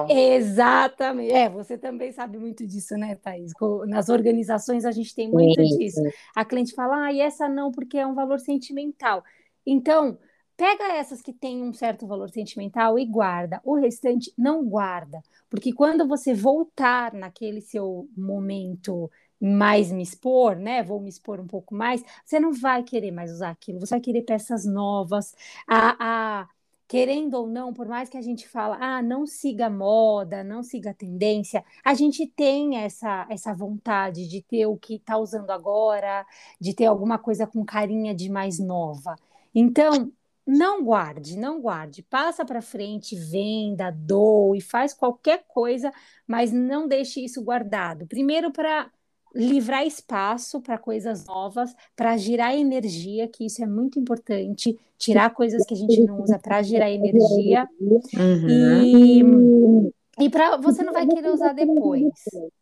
Exatamente. 0.08 1.30
É, 1.30 1.46
você 1.50 1.76
também 1.76 2.10
sabe 2.10 2.38
muito 2.38 2.66
disso, 2.66 2.96
né, 2.96 3.16
Thaís? 3.16 3.52
Nas 3.86 4.08
organizações 4.08 4.86
a 4.86 4.90
gente 4.90 5.14
tem 5.14 5.30
muito 5.30 5.60
Isso. 5.60 5.78
disso. 5.78 6.00
A 6.34 6.42
cliente 6.42 6.74
fala, 6.74 7.04
ah, 7.04 7.12
e 7.12 7.20
essa 7.20 7.50
não, 7.50 7.70
porque 7.70 7.98
é 7.98 8.06
um 8.06 8.14
valor 8.14 8.40
sentimental. 8.40 9.22
Então, 9.66 10.16
pega 10.58 10.92
essas 10.92 11.22
que 11.22 11.32
têm 11.32 11.62
um 11.62 11.72
certo 11.72 12.06
valor 12.06 12.30
sentimental 12.30 12.98
e 12.98 13.06
guarda. 13.06 13.60
O 13.64 13.76
restante 13.76 14.32
não 14.36 14.64
guarda. 14.64 15.22
Porque 15.48 15.72
quando 15.72 16.06
você 16.06 16.34
voltar 16.34 17.14
naquele 17.14 17.60
seu 17.60 18.08
momento 18.16 19.10
mais 19.40 19.92
me 19.92 20.02
expor, 20.02 20.56
né? 20.56 20.82
Vou 20.82 21.00
me 21.00 21.08
expor 21.08 21.38
um 21.40 21.46
pouco 21.46 21.74
mais, 21.74 22.04
você 22.24 22.40
não 22.40 22.52
vai 22.52 22.82
querer 22.82 23.12
mais 23.12 23.30
usar 23.30 23.50
aquilo, 23.50 23.78
você 23.78 23.94
vai 23.94 24.00
querer 24.00 24.22
peças 24.22 24.64
novas. 24.66 25.32
A, 25.66 26.40
a, 26.42 26.48
querendo 26.88 27.34
ou 27.34 27.46
não, 27.46 27.72
por 27.72 27.86
mais 27.86 28.08
que 28.08 28.16
a 28.16 28.22
gente 28.22 28.48
fala, 28.48 28.76
ah, 28.80 29.00
não 29.02 29.26
siga 29.26 29.70
moda, 29.70 30.42
não 30.42 30.62
siga 30.64 30.92
tendência, 30.92 31.64
a 31.84 31.94
gente 31.94 32.26
tem 32.26 32.78
essa, 32.78 33.26
essa 33.30 33.54
vontade 33.54 34.26
de 34.26 34.42
ter 34.42 34.66
o 34.66 34.76
que 34.76 34.96
está 34.96 35.16
usando 35.18 35.50
agora, 35.50 36.26
de 36.60 36.74
ter 36.74 36.86
alguma 36.86 37.18
coisa 37.18 37.46
com 37.46 37.64
carinha 37.64 38.12
de 38.14 38.28
mais 38.28 38.58
nova. 38.58 39.14
Então, 39.54 40.12
não 40.48 40.82
guarde, 40.82 41.36
não 41.36 41.60
guarde. 41.60 42.02
Passa 42.02 42.42
para 42.42 42.62
frente, 42.62 43.14
venda, 43.14 43.90
doe, 43.90 44.62
faz 44.62 44.94
qualquer 44.94 45.44
coisa, 45.46 45.92
mas 46.26 46.50
não 46.50 46.88
deixe 46.88 47.22
isso 47.22 47.42
guardado. 47.42 48.06
Primeiro 48.06 48.50
para 48.50 48.90
livrar 49.34 49.86
espaço 49.86 50.62
para 50.62 50.78
coisas 50.78 51.26
novas, 51.26 51.74
para 51.94 52.16
girar 52.16 52.54
energia, 52.54 53.28
que 53.28 53.44
isso 53.44 53.62
é 53.62 53.66
muito 53.66 54.00
importante, 54.00 54.78
tirar 54.96 55.30
coisas 55.34 55.66
que 55.66 55.74
a 55.74 55.76
gente 55.76 56.02
não 56.04 56.22
usa 56.22 56.38
para 56.38 56.62
girar 56.62 56.88
energia. 56.88 57.68
Uhum. 57.78 58.82
E 58.82 59.92
e 60.20 60.28
para 60.28 60.56
você 60.56 60.82
não 60.82 60.92
vai 60.92 61.06
querer 61.06 61.30
usar 61.30 61.52
depois. 61.52 62.12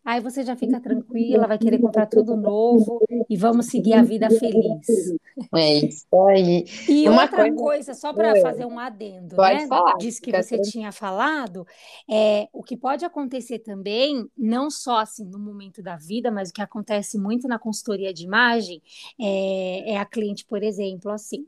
Aí 0.04 0.20
você 0.20 0.42
já 0.42 0.54
fica 0.54 0.80
tranquila, 0.80 1.46
vai 1.46 1.58
querer 1.58 1.78
comprar 1.78 2.06
tudo 2.06 2.36
novo 2.36 3.00
e 3.28 3.36
vamos 3.36 3.66
seguir 3.66 3.94
a 3.94 4.02
vida 4.02 4.28
feliz. 4.30 5.16
É 5.54 5.74
isso 5.86 6.06
aí. 6.28 6.64
E 6.88 7.08
Uma 7.08 7.22
outra 7.22 7.38
coisa, 7.38 7.56
coisa 7.56 7.94
só 7.94 8.12
para 8.12 8.40
fazer 8.40 8.64
um 8.64 8.78
adendo, 8.78 9.36
pode 9.36 9.62
né? 9.62 9.66
Falar, 9.66 9.94
Diz 9.98 10.20
que 10.20 10.32
você 10.32 10.60
tinha 10.60 10.92
falado, 10.92 11.66
é 12.10 12.48
o 12.52 12.62
que 12.62 12.76
pode 12.76 13.04
acontecer 13.04 13.58
também, 13.60 14.28
não 14.36 14.70
só 14.70 14.98
assim 14.98 15.24
no 15.24 15.38
momento 15.38 15.82
da 15.82 15.96
vida, 15.96 16.30
mas 16.30 16.50
o 16.50 16.52
que 16.52 16.62
acontece 16.62 17.18
muito 17.18 17.48
na 17.48 17.58
consultoria 17.58 18.12
de 18.12 18.24
imagem 18.24 18.82
é, 19.20 19.92
é 19.92 19.96
a 19.98 20.04
cliente, 20.04 20.44
por 20.44 20.62
exemplo, 20.62 21.10
assim, 21.10 21.46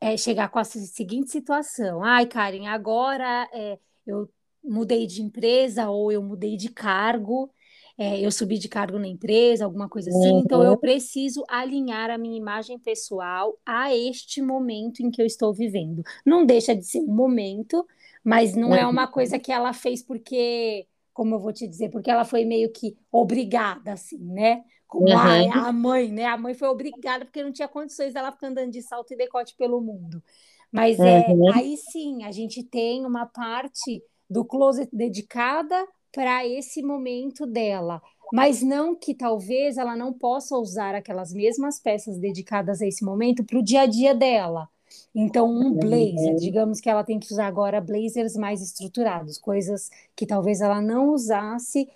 é 0.00 0.16
chegar 0.16 0.48
com 0.48 0.58
a 0.58 0.64
seguinte 0.64 1.30
situação: 1.30 2.02
ai, 2.02 2.26
Karen, 2.26 2.66
agora 2.66 3.48
é, 3.52 3.78
eu 4.06 4.28
mudei 4.62 5.06
de 5.06 5.22
empresa 5.22 5.88
ou 5.88 6.12
eu 6.12 6.22
mudei 6.22 6.56
de 6.56 6.68
cargo, 6.68 7.50
é, 7.98 8.20
eu 8.20 8.30
subi 8.30 8.58
de 8.58 8.68
cargo 8.68 8.96
na 8.96 9.08
empresa, 9.08 9.64
alguma 9.64 9.88
coisa 9.88 10.08
assim, 10.08 10.30
uhum. 10.30 10.42
então 10.44 10.62
eu 10.62 10.76
preciso 10.76 11.44
alinhar 11.48 12.10
a 12.10 12.16
minha 12.16 12.36
imagem 12.36 12.78
pessoal 12.78 13.58
a 13.66 13.92
este 13.92 14.40
momento 14.40 15.00
em 15.00 15.10
que 15.10 15.20
eu 15.20 15.26
estou 15.26 15.52
vivendo. 15.52 16.04
Não 16.24 16.46
deixa 16.46 16.76
de 16.76 16.84
ser 16.84 17.00
um 17.00 17.12
momento, 17.12 17.84
mas 18.22 18.54
não 18.54 18.68
uhum. 18.68 18.76
é 18.76 18.86
uma 18.86 19.08
coisa 19.08 19.36
que 19.36 19.50
ela 19.50 19.72
fez 19.72 20.00
porque, 20.00 20.86
como 21.12 21.34
eu 21.34 21.40
vou 21.40 21.52
te 21.52 21.66
dizer, 21.66 21.90
porque 21.90 22.08
ela 22.08 22.24
foi 22.24 22.44
meio 22.44 22.70
que 22.70 22.96
obrigada, 23.10 23.94
assim, 23.94 24.18
né? 24.18 24.62
Como 24.86 25.08
uhum. 25.08 25.18
a, 25.18 25.68
a 25.68 25.72
mãe, 25.72 26.08
né? 26.08 26.26
A 26.26 26.38
mãe 26.38 26.54
foi 26.54 26.68
obrigada 26.68 27.24
porque 27.24 27.42
não 27.42 27.52
tinha 27.52 27.66
condições 27.66 28.14
dela 28.14 28.30
ficar 28.30 28.46
andando 28.46 28.70
de 28.70 28.80
salto 28.80 29.12
e 29.12 29.16
decote 29.16 29.56
pelo 29.56 29.80
mundo. 29.80 30.22
Mas 30.70 31.00
é, 31.00 31.26
aí 31.54 31.76
sim, 31.76 32.22
a 32.22 32.30
gente 32.30 32.62
tem 32.62 33.04
uma 33.04 33.26
parte 33.26 34.02
do 34.28 34.44
closet 34.44 34.88
dedicada 34.92 35.86
para 36.12 36.46
esse 36.46 36.82
momento 36.82 37.46
dela, 37.46 38.02
mas 38.32 38.62
não 38.62 38.94
que 38.94 39.14
talvez 39.14 39.76
ela 39.76 39.96
não 39.96 40.12
possa 40.12 40.56
usar 40.56 40.94
aquelas 40.94 41.32
mesmas 41.32 41.78
peças 41.78 42.18
dedicadas 42.18 42.82
a 42.82 42.86
esse 42.86 43.04
momento 43.04 43.44
para 43.44 43.58
o 43.58 43.62
dia 43.62 43.82
a 43.82 43.86
dia 43.86 44.14
dela. 44.14 44.68
Então, 45.14 45.50
um 45.50 45.72
blazer, 45.72 46.36
digamos 46.36 46.80
que 46.80 46.88
ela 46.88 47.04
tem 47.04 47.18
que 47.18 47.32
usar 47.32 47.46
agora 47.46 47.80
blazers 47.80 48.34
mais 48.36 48.62
estruturados, 48.62 49.38
coisas 49.38 49.90
que 50.14 50.26
talvez 50.26 50.60
ela 50.60 50.80
não 50.80 51.10
usasse 51.10 51.88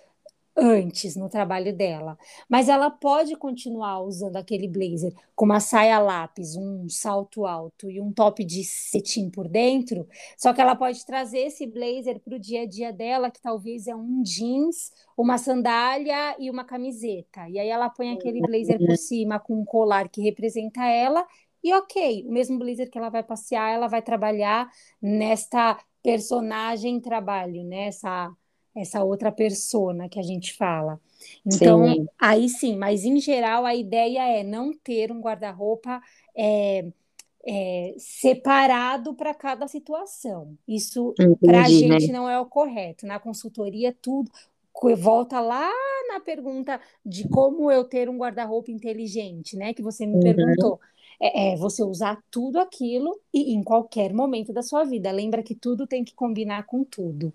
antes 0.55 1.15
no 1.15 1.29
trabalho 1.29 1.75
dela, 1.75 2.17
mas 2.47 2.69
ela 2.69 2.89
pode 2.89 3.35
continuar 3.35 4.01
usando 4.01 4.35
aquele 4.37 4.67
blazer 4.67 5.13
com 5.35 5.45
uma 5.45 5.59
saia 5.59 5.99
lápis, 5.99 6.55
um 6.55 6.87
salto 6.87 7.45
alto 7.45 7.89
e 7.89 7.99
um 7.99 8.11
top 8.11 8.43
de 8.43 8.63
cetim 8.63 9.29
por 9.29 9.47
dentro, 9.47 10.07
só 10.37 10.53
que 10.53 10.61
ela 10.61 10.75
pode 10.75 11.05
trazer 11.05 11.39
esse 11.39 11.65
blazer 11.65 12.19
para 12.19 12.35
o 12.35 12.39
dia 12.39 12.61
a 12.61 12.67
dia 12.67 12.93
dela, 12.93 13.31
que 13.31 13.41
talvez 13.41 13.87
é 13.87 13.95
um 13.95 14.21
jeans, 14.21 14.91
uma 15.17 15.37
sandália 15.37 16.35
e 16.39 16.49
uma 16.49 16.63
camiseta. 16.63 17.49
E 17.49 17.57
aí 17.57 17.69
ela 17.69 17.89
põe 17.89 18.11
aquele 18.11 18.41
blazer 18.41 18.77
por 18.77 18.97
cima 18.97 19.39
com 19.39 19.59
um 19.59 19.65
colar 19.65 20.07
que 20.09 20.21
representa 20.21 20.85
ela 20.85 21.25
e 21.63 21.73
ok, 21.73 22.25
o 22.27 22.31
mesmo 22.31 22.59
blazer 22.59 22.91
que 22.91 22.97
ela 22.97 23.09
vai 23.09 23.23
passear, 23.23 23.71
ela 23.71 23.87
vai 23.87 24.01
trabalhar 24.01 24.69
nesta 25.01 25.79
personagem 26.03 26.99
trabalho, 26.99 27.63
nessa 27.63 27.69
né? 27.69 27.87
essa 27.87 28.42
outra 29.03 29.31
persona 29.31 30.09
que 30.09 30.19
a 30.19 30.23
gente 30.23 30.53
fala. 30.53 30.99
Então, 31.45 31.87
sim. 31.87 32.05
aí 32.19 32.49
sim, 32.49 32.75
mas 32.75 33.05
em 33.05 33.19
geral 33.19 33.65
a 33.65 33.75
ideia 33.75 34.27
é 34.27 34.43
não 34.43 34.73
ter 34.73 35.11
um 35.11 35.21
guarda-roupa 35.21 36.01
é, 36.35 36.85
é, 37.45 37.95
separado 37.97 39.13
para 39.13 39.33
cada 39.33 39.67
situação. 39.67 40.57
Isso 40.67 41.13
para 41.39 41.61
a 41.61 41.69
gente 41.69 42.07
né? 42.07 42.13
não 42.13 42.29
é 42.29 42.39
o 42.39 42.45
correto. 42.45 43.05
Na 43.05 43.19
consultoria, 43.19 43.95
tudo 44.01 44.31
volta 44.97 45.39
lá 45.39 45.71
na 46.09 46.19
pergunta 46.19 46.81
de 47.05 47.27
como 47.29 47.71
eu 47.71 47.85
ter 47.85 48.09
um 48.09 48.17
guarda-roupa 48.17 48.71
inteligente, 48.71 49.55
né? 49.55 49.73
Que 49.73 49.81
você 49.81 50.05
me 50.05 50.15
uhum. 50.15 50.19
perguntou. 50.19 50.79
É, 51.21 51.53
é, 51.53 51.55
você 51.55 51.83
usar 51.83 52.21
tudo 52.29 52.59
aquilo 52.59 53.17
e 53.33 53.53
em 53.53 53.63
qualquer 53.63 54.13
momento 54.13 54.51
da 54.51 54.61
sua 54.61 54.83
vida. 54.83 55.11
Lembra 55.11 55.43
que 55.43 55.55
tudo 55.55 55.87
tem 55.87 56.03
que 56.03 56.13
combinar 56.13 56.65
com 56.65 56.83
tudo. 56.83 57.31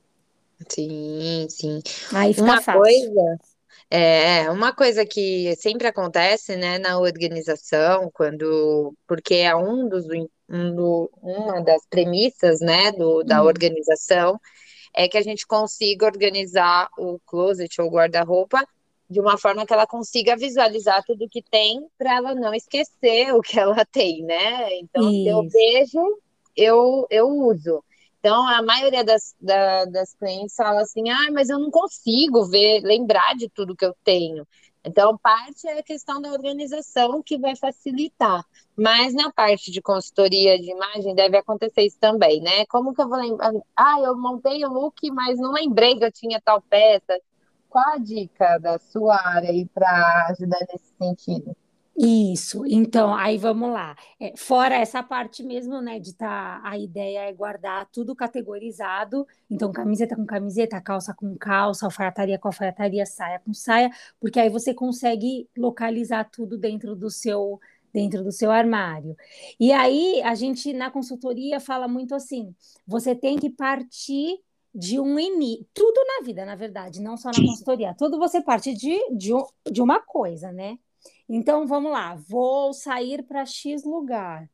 Sim, 0.69 1.47
sim. 1.49 1.81
Aí 2.15 2.35
fica 2.35 2.47
Uma 2.47 2.57
fácil. 2.57 2.75
coisa, 2.75 3.39
é, 3.91 4.51
uma 4.51 4.75
coisa 4.75 5.07
que 5.07 5.55
sempre 5.57 5.87
acontece, 5.89 6.57
né, 6.57 6.79
na 6.79 6.99
organização, 6.99 8.11
quando, 8.13 8.95
porque 9.07 9.37
é 9.37 9.55
um 9.57 9.89
dos, 9.89 10.07
um 10.49 10.75
do, 10.75 11.11
uma 11.23 11.63
das 11.63 11.87
premissas, 11.89 12.61
né, 12.61 12.93
do, 12.93 13.25
da 13.25 13.43
Hum. 13.43 13.47
organização, 13.47 14.41
é 14.95 15.09
que 15.09 15.19
a 15.19 15.23
gente 15.23 15.47
consiga 15.47 16.07
organizar 16.07 16.89
o 16.99 17.19
closet 17.27 17.81
ou 17.81 17.91
guarda-roupa 17.91 18.65
de 19.11 19.21
uma 19.21 19.39
forma 19.39 19.67
que 19.67 19.73
ela 19.73 19.87
consiga 19.87 20.37
visualizar 20.37 21.03
tudo 21.07 21.29
que 21.31 21.43
tem 21.43 21.87
para 21.99 22.17
ela 22.17 22.35
não 22.35 22.55
esquecer 22.55 23.33
o 23.37 23.41
que 23.43 23.59
ela 23.59 23.85
tem, 23.87 24.25
né? 24.25 24.75
Então, 24.79 25.13
se 25.15 25.29
eu 25.29 25.45
vejo, 25.45 26.01
eu, 26.57 27.07
eu 27.11 27.29
uso. 27.29 27.83
Então, 28.21 28.47
a 28.49 28.63
maioria 28.63 29.05
das, 29.05 29.35
da, 29.41 29.85
das 29.87 30.15
clientes 30.15 30.55
fala 30.57 30.83
assim: 30.83 31.09
ah, 31.11 31.31
mas 31.33 31.49
eu 31.49 31.59
não 31.59 31.71
consigo 31.71 32.45
ver, 32.47 32.81
lembrar 32.83 33.35
de 33.37 33.49
tudo 33.49 33.77
que 33.77 33.85
eu 33.85 33.95
tenho. 34.05 34.47
Então, 34.85 35.19
parte 35.19 35.69
é 35.69 35.79
a 35.79 35.83
questão 35.83 36.21
da 36.21 36.31
organização 36.33 37.23
que 37.23 37.39
vai 37.39 37.55
facilitar. 37.57 38.45
Mas 38.77 39.13
na 39.15 39.31
parte 39.33 39.71
de 39.71 39.83
consultoria 39.83 40.59
de 40.59 40.71
imagem 40.71 41.15
deve 41.15 41.37
acontecer 41.37 41.83
isso 41.83 41.99
também, 42.01 42.41
né? 42.41 42.65
Como 42.67 42.95
que 42.95 43.03
eu 43.03 43.09
vou 43.09 43.19
lembrar? 43.19 43.53
Ah, 43.77 44.01
eu 44.01 44.17
montei 44.17 44.65
o 44.65 44.73
look, 44.73 45.11
mas 45.11 45.39
não 45.39 45.53
lembrei 45.53 45.97
que 45.99 46.05
eu 46.05 46.13
tinha 46.13 46.41
tal 46.41 46.63
peça. 46.63 47.21
Qual 47.69 47.87
a 47.95 47.99
dica 47.99 48.59
da 48.59 48.79
sua 48.79 49.17
área 49.17 49.51
aí 49.51 49.67
para 49.67 50.29
ajudar 50.31 50.61
nesse 50.73 50.95
sentido? 50.97 51.55
Isso, 52.01 52.65
então, 52.65 53.13
aí 53.13 53.37
vamos 53.37 53.73
lá. 53.73 53.97
É, 54.21 54.33
fora 54.37 54.77
essa 54.77 55.03
parte 55.03 55.43
mesmo, 55.43 55.81
né, 55.81 55.99
de 55.99 56.15
tá, 56.15 56.61
a 56.63 56.79
ideia 56.79 57.29
é 57.29 57.33
guardar 57.33 57.89
tudo 57.91 58.15
categorizado, 58.15 59.27
então 59.51 59.73
camiseta 59.73 60.15
com 60.15 60.25
camiseta, 60.25 60.81
calça 60.81 61.13
com 61.13 61.37
calça, 61.37 61.87
alfaiataria 61.87 62.39
com 62.39 62.47
alfaiataria, 62.47 63.05
saia 63.05 63.41
com 63.41 63.53
saia, 63.53 63.91
porque 64.21 64.39
aí 64.39 64.49
você 64.49 64.73
consegue 64.73 65.49
localizar 65.57 66.23
tudo 66.31 66.57
dentro 66.57 66.95
do 66.95 67.11
seu 67.11 67.61
dentro 67.93 68.23
do 68.23 68.31
seu 68.31 68.51
armário. 68.53 69.17
E 69.59 69.73
aí 69.73 70.23
a 70.23 70.35
gente 70.37 70.73
na 70.73 70.91
consultoria 70.93 71.59
fala 71.59 71.89
muito 71.89 72.15
assim, 72.15 72.55
você 72.87 73.13
tem 73.15 73.37
que 73.39 73.51
partir 73.51 74.39
de 74.73 75.01
um 75.01 75.19
início, 75.19 75.67
tudo 75.75 76.01
na 76.07 76.25
vida, 76.25 76.45
na 76.45 76.55
verdade, 76.55 77.01
não 77.01 77.17
só 77.17 77.31
na 77.31 77.45
consultoria, 77.45 77.95
tudo 77.99 78.19
você 78.19 78.41
parte 78.41 78.73
de, 78.73 78.97
de, 79.17 79.33
de 79.73 79.83
uma 79.83 80.01
coisa, 80.01 80.53
né? 80.53 80.79
Então 81.29 81.67
vamos 81.67 81.93
lá, 81.93 82.15
vou 82.15 82.73
sair 82.73 83.23
para 83.23 83.45
X 83.45 83.85
lugar. 83.85 84.49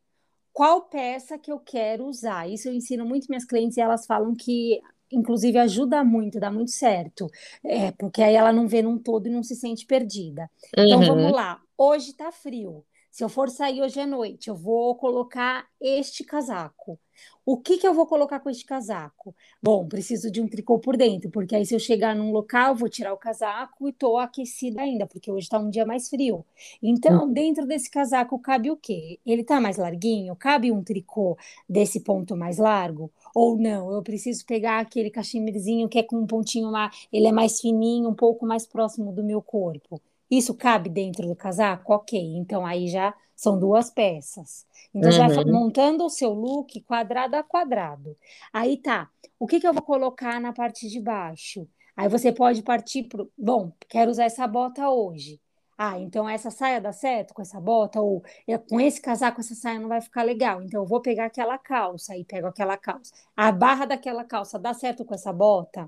Qual 0.53 0.83
peça 0.83 1.39
que 1.39 1.51
eu 1.51 1.59
quero 1.59 2.07
usar? 2.07 2.49
Isso 2.49 2.69
eu 2.69 2.75
ensino 2.75 3.05
muito 3.05 3.27
minhas 3.29 3.45
clientes 3.45 3.77
e 3.77 3.81
elas 3.81 4.07
falam 4.07 4.35
que, 4.35 4.81
inclusive, 5.11 5.59
ajuda 5.59 6.05
muito, 6.05 6.39
dá 6.39 6.51
muito 6.51 6.71
certo, 6.71 7.29
é, 7.65 7.91
porque 7.93 8.23
aí 8.23 8.35
ela 8.35 8.53
não 8.53 8.69
vê 8.69 8.81
num 8.83 8.99
todo 8.99 9.27
e 9.27 9.31
não 9.31 9.43
se 9.43 9.57
sente 9.57 9.85
perdida. 9.85 10.51
Então 10.77 11.01
uhum. 11.01 11.07
vamos 11.07 11.33
lá, 11.33 11.61
hoje 11.77 12.11
está 12.11 12.31
frio. 12.31 12.85
Se 13.15 13.23
eu 13.23 13.29
for 13.29 13.49
sair 13.49 13.81
hoje 13.81 14.01
à 14.01 14.07
noite, 14.09 14.49
eu 14.49 14.57
vou 14.57 14.93
colocar 14.97 15.69
este 15.81 16.25
casaco. 16.25 16.99
O 17.47 17.57
que, 17.57 17.79
que 17.79 17.87
eu 17.87 17.95
vou 17.95 18.09
colocar 18.09 18.41
com 18.41 18.51
este 18.51 18.65
casaco? 18.65 19.33
Bom, 19.63 19.87
preciso 19.87 20.33
de 20.33 20.41
um 20.41 20.49
tricô 20.49 20.81
por 20.81 20.97
dentro, 20.97 21.31
porque 21.31 21.55
aí 21.55 21.65
se 21.65 21.77
eu 21.77 21.79
chegar 21.79 22.17
num 22.17 22.33
local, 22.33 22.75
vou 22.75 22.89
tirar 22.89 23.13
o 23.13 23.17
casaco 23.17 23.87
e 23.87 23.91
estou 23.91 24.19
aquecida 24.19 24.83
ainda, 24.83 25.07
porque 25.07 25.31
hoje 25.31 25.45
está 25.45 25.61
um 25.61 25.71
dia 25.71 25.87
mais 25.87 26.09
frio. 26.09 26.45
Então, 26.83 27.27
hum. 27.27 27.33
dentro 27.33 27.65
desse 27.65 27.89
casaco 27.89 28.37
cabe 28.37 28.73
o 28.73 28.77
quê? 28.77 29.21
Ele 29.25 29.43
está 29.43 29.61
mais 29.61 29.77
larguinho? 29.77 30.35
Cabe 30.35 30.73
um 30.73 30.83
tricô 30.83 31.39
desse 31.69 32.01
ponto 32.01 32.37
mais 32.37 32.59
largo? 32.59 33.13
Ou 33.33 33.57
não? 33.57 33.93
Eu 33.93 34.03
preciso 34.03 34.45
pegar 34.45 34.81
aquele 34.81 35.09
cachimirzinho 35.09 35.89
que 35.89 36.01
é 36.01 36.03
com 36.03 36.17
um 36.17 36.27
pontinho 36.27 36.69
lá, 36.69 36.91
ele 37.13 37.29
é 37.29 37.33
mais 37.33 37.61
fininho, 37.61 38.09
um 38.09 38.15
pouco 38.15 38.45
mais 38.45 38.67
próximo 38.67 39.13
do 39.13 39.23
meu 39.23 39.41
corpo. 39.41 40.03
Isso 40.37 40.55
cabe 40.55 40.89
dentro 40.89 41.27
do 41.27 41.37
casaco? 41.37 41.93
Ok, 41.93 42.19
então 42.37 42.67
aí 42.67 42.89
já 42.89 43.15
são 43.37 43.59
duas 43.59 43.91
peças. 43.91 44.67
Então, 44.95 45.11
uhum. 45.11 45.35
vai 45.35 45.45
montando 45.45 46.05
o 46.05 46.11
seu 46.11 46.33
look 46.33 46.81
quadrado 46.83 47.37
a 47.37 47.43
quadrado. 47.43 48.17
Aí 48.53 48.77
tá, 48.77 49.11
o 49.39 49.47
que, 49.47 49.61
que 49.61 49.67
eu 49.67 49.73
vou 49.73 49.83
colocar 49.83 50.41
na 50.41 50.53
parte 50.53 50.89
de 50.89 51.01
baixo? 51.01 51.69
Aí 51.97 52.09
você 52.09 52.33
pode 52.33 52.63
partir 52.63 53.05
para. 53.05 53.25
Bom, 53.37 53.73
quero 53.89 54.11
usar 54.11 54.25
essa 54.25 54.47
bota 54.47 54.89
hoje. 54.89 55.41
Ah, 55.77 55.99
então 55.99 56.29
essa 56.29 56.51
saia 56.51 56.81
dá 56.81 56.93
certo 56.93 57.35
com 57.35 57.43
essa 57.43 57.61
bota? 57.61 58.01
Ou 58.01 58.23
com 58.69 58.81
esse 58.81 59.01
casaco, 59.01 59.41
essa 59.41 59.55
saia 59.55 59.81
não 59.81 59.89
vai 59.89 60.01
ficar 60.01 60.23
legal. 60.23 60.63
Então 60.63 60.83
eu 60.83 60.87
vou 60.87 61.01
pegar 61.01 61.27
aquela 61.27 61.59
calça 61.59 62.17
e 62.17 62.25
pego 62.25 62.47
aquela 62.47 62.77
calça. 62.77 63.13
A 63.37 63.51
barra 63.51 63.85
daquela 63.85 64.25
calça 64.25 64.59
dá 64.59 64.73
certo 64.73 65.05
com 65.05 65.15
essa 65.15 65.33
bota? 65.33 65.87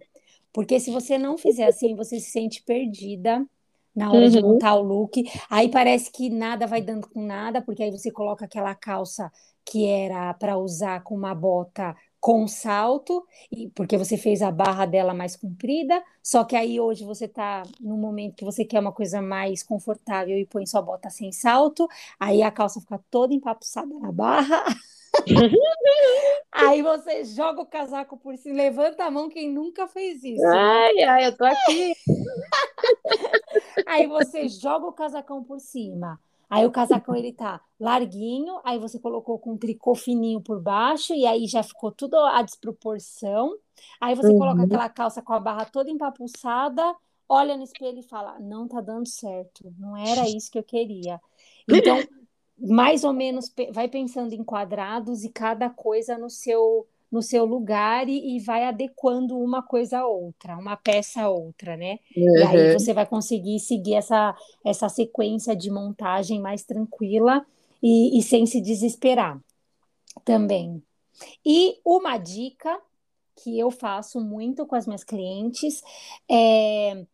Porque 0.53 0.81
se 0.81 0.91
você 0.91 1.19
não 1.19 1.39
fizer 1.39 1.67
assim, 1.67 1.95
você 1.95 2.19
se 2.19 2.31
sente 2.31 2.63
perdida 2.63 3.47
na 3.97 4.11
hora 4.11 4.27
uhum. 4.27 4.31
de 4.31 4.43
montar 4.43 4.75
o 4.75 4.83
look. 4.83 5.25
Aí 5.49 5.71
parece 5.71 6.13
que 6.13 6.29
nada 6.29 6.67
vai 6.67 6.83
dando 6.83 7.09
com 7.09 7.25
nada, 7.25 7.63
porque 7.63 7.83
aí 7.83 7.91
você 7.91 8.11
coloca 8.11 8.45
aquela 8.45 8.75
calça 8.75 9.33
que 9.65 9.87
era 9.87 10.33
para 10.35 10.59
usar 10.59 11.03
com 11.03 11.15
uma 11.15 11.35
bota 11.35 11.97
com 12.21 12.49
salto, 12.49 13.25
e 13.53 13.69
porque 13.69 13.97
você 13.97 14.17
fez 14.17 14.43
a 14.43 14.51
barra 14.51 14.85
dela 14.85 15.15
mais 15.15 15.37
comprida, 15.37 16.03
só 16.21 16.43
que 16.43 16.57
aí 16.57 16.81
hoje 16.81 17.05
você 17.05 17.27
está 17.27 17.63
no 17.81 17.97
momento 17.97 18.35
que 18.35 18.45
você 18.45 18.65
quer 18.65 18.81
uma 18.81 18.91
coisa 18.91 19.23
mais 19.23 19.63
confortável 19.63 20.37
e 20.37 20.45
põe 20.45 20.67
sua 20.67 20.83
bota 20.83 21.09
sem 21.09 21.31
salto, 21.31 21.87
aí 22.19 22.43
a 22.43 22.51
calça 22.51 22.81
fica 22.81 23.01
toda 23.11 23.33
empapuçada 23.33 23.97
na 24.01 24.11
barra. 24.11 24.65
Aí 26.53 26.83
você 26.83 27.25
joga 27.25 27.61
o 27.61 27.67
casaco 27.67 28.17
por 28.17 28.37
cima, 28.37 28.57
levanta 28.57 29.05
a 29.05 29.11
mão 29.11 29.29
quem 29.29 29.53
nunca 29.53 29.87
fez 29.87 30.23
isso. 30.25 30.47
Ai, 30.47 31.03
ai, 31.03 31.27
eu 31.27 31.37
tô 31.37 31.45
aqui. 31.45 31.95
Aí 33.87 34.07
você 34.07 34.49
joga 34.49 34.87
o 34.87 34.93
casacão 34.93 35.43
por 35.43 35.61
cima. 35.61 36.19
Aí 36.49 36.65
o 36.65 36.71
casacão 36.71 37.15
ele 37.15 37.33
tá 37.33 37.61
larguinho, 37.79 38.61
aí 38.65 38.79
você 38.79 38.99
colocou 39.01 39.39
com 39.39 39.53
um 39.53 39.59
tricô 39.59 39.95
fininho 39.95 40.41
por 40.41 40.61
baixo 40.61 41.13
e 41.13 41.27
aí 41.27 41.47
já 41.47 41.63
ficou 41.63 41.91
tudo 41.91 42.17
a 42.17 42.41
desproporção. 42.41 43.57
Aí 44.01 44.15
você 44.15 44.29
uhum. 44.29 44.39
coloca 44.39 44.63
aquela 44.63 44.89
calça 44.89 45.21
com 45.21 45.33
a 45.33 45.41
barra 45.41 45.65
toda 45.65 45.91
empapuçada, 45.91 46.95
olha 47.29 47.57
no 47.57 47.65
espelho 47.65 47.99
e 47.99 48.03
fala: 48.03 48.39
"Não 48.39 48.69
tá 48.69 48.81
dando 48.81 49.09
certo, 49.09 49.73
não 49.77 49.97
era 49.97 50.29
isso 50.29 50.51
que 50.51 50.59
eu 50.59 50.63
queria". 50.63 51.21
Então, 51.69 51.99
mais 52.59 53.05
ou 53.05 53.13
menos 53.13 53.53
vai 53.73 53.89
pensando 53.89 54.33
em 54.33 54.43
quadrados 54.43 55.25
e 55.25 55.29
cada 55.29 55.69
coisa 55.69 56.17
no 56.17 56.31
seu 56.31 56.87
no 57.11 57.23
seu 57.23 57.45
lugar 57.45 58.09
e, 58.09 58.37
e 58.37 58.41
vai 58.41 58.65
adequando 58.65 59.39
uma 59.39 59.63
coisa 59.63 60.01
a 60.01 60.07
outra, 60.07 60.57
uma 60.57 60.77
peça 60.77 61.23
a 61.23 61.31
outra, 61.31 61.77
né? 61.77 62.01
Uhum. 62.17 62.37
E 62.37 62.43
aí 62.43 62.67
uhum. 62.67 62.79
você 62.79 62.93
vai 62.93 63.07
conseguir 63.07 63.61
seguir 63.61 63.95
essa, 63.95 64.37
essa 64.65 64.89
sequência 64.89 65.55
de 65.55 65.71
montagem 65.71 66.41
mais 66.41 66.65
tranquila 66.65 67.47
e, 67.81 68.19
e 68.19 68.23
sem 68.23 68.45
se 68.45 68.61
desesperar 68.61 69.41
também. 70.25 70.83
E 71.45 71.79
uma 71.85 72.19
dica 72.19 72.77
que 73.37 73.59
eu 73.59 73.71
faço 73.71 74.21
muito 74.21 74.67
com 74.67 74.75
as 74.75 74.87
minhas 74.87 75.05
clientes 75.05 75.83
é 76.29 77.07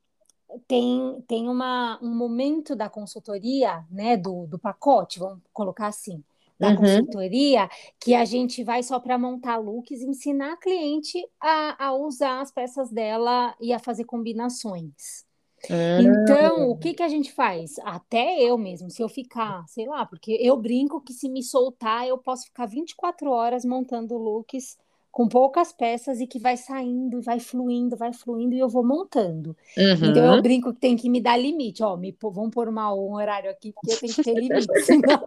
tem, 0.66 1.22
tem 1.26 1.48
uma, 1.48 1.98
um 2.02 2.14
momento 2.14 2.74
da 2.74 2.88
consultoria, 2.88 3.84
né, 3.90 4.16
do, 4.16 4.46
do 4.46 4.58
pacote, 4.58 5.18
vamos 5.18 5.40
colocar 5.52 5.88
assim, 5.88 6.22
da 6.58 6.68
uhum. 6.68 6.76
consultoria, 6.76 7.68
que 7.98 8.14
a 8.14 8.24
gente 8.24 8.62
vai 8.62 8.82
só 8.82 9.00
para 9.00 9.18
montar 9.18 9.56
looks 9.56 10.00
e 10.00 10.06
ensinar 10.06 10.52
a 10.52 10.56
cliente 10.56 11.18
a, 11.40 11.86
a 11.86 11.94
usar 11.94 12.40
as 12.40 12.52
peças 12.52 12.90
dela 12.90 13.54
e 13.60 13.72
a 13.72 13.78
fazer 13.78 14.04
combinações. 14.04 15.24
Então, 15.68 16.70
o 16.70 16.76
que, 16.76 16.92
que 16.92 17.02
a 17.02 17.08
gente 17.08 17.32
faz? 17.32 17.78
Até 17.84 18.40
eu 18.40 18.58
mesmo, 18.58 18.90
se 18.90 19.00
eu 19.00 19.08
ficar, 19.08 19.64
sei 19.68 19.86
lá, 19.86 20.04
porque 20.04 20.36
eu 20.40 20.56
brinco 20.56 21.00
que 21.00 21.12
se 21.12 21.28
me 21.28 21.42
soltar, 21.42 22.06
eu 22.06 22.18
posso 22.18 22.46
ficar 22.46 22.66
24 22.66 23.30
horas 23.30 23.64
montando 23.64 24.18
looks 24.18 24.76
com 25.12 25.28
poucas 25.28 25.72
peças 25.72 26.20
e 26.20 26.26
que 26.26 26.38
vai 26.38 26.56
saindo, 26.56 27.20
vai 27.20 27.38
fluindo, 27.38 27.94
vai 27.94 28.14
fluindo 28.14 28.54
e 28.54 28.58
eu 28.58 28.68
vou 28.68 28.82
montando. 28.82 29.54
Uhum. 29.76 30.10
Então 30.10 30.34
eu 30.34 30.42
brinco 30.42 30.72
que 30.72 30.80
tem 30.80 30.96
que 30.96 31.10
me 31.10 31.20
dar 31.20 31.36
limite, 31.36 31.82
ó, 31.82 31.98
me 31.98 32.16
vamos 32.18 32.50
pôr 32.50 32.66
uma, 32.66 32.92
um 32.94 33.12
horário 33.12 33.50
aqui 33.50 33.72
porque 33.72 33.92
eu 33.92 34.00
tenho 34.00 34.14
que 34.14 34.22
ter 34.22 34.32
limite, 34.40 34.66
senão, 34.82 35.22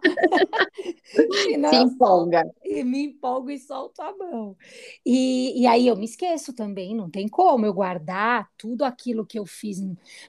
senão 1.44 1.70
Se 1.70 1.76
empolga. 1.76 2.42
E 2.64 2.82
me 2.82 3.04
empolgo 3.04 3.48
e 3.48 3.58
solto 3.60 4.02
a 4.02 4.12
mão. 4.16 4.56
E, 5.04 5.62
e 5.62 5.66
aí 5.68 5.86
eu 5.86 5.94
me 5.94 6.04
esqueço 6.04 6.52
também, 6.52 6.92
não 6.92 7.08
tem 7.08 7.28
como 7.28 7.64
eu 7.64 7.72
guardar 7.72 8.50
tudo 8.58 8.84
aquilo 8.84 9.24
que 9.24 9.38
eu 9.38 9.46
fiz 9.46 9.80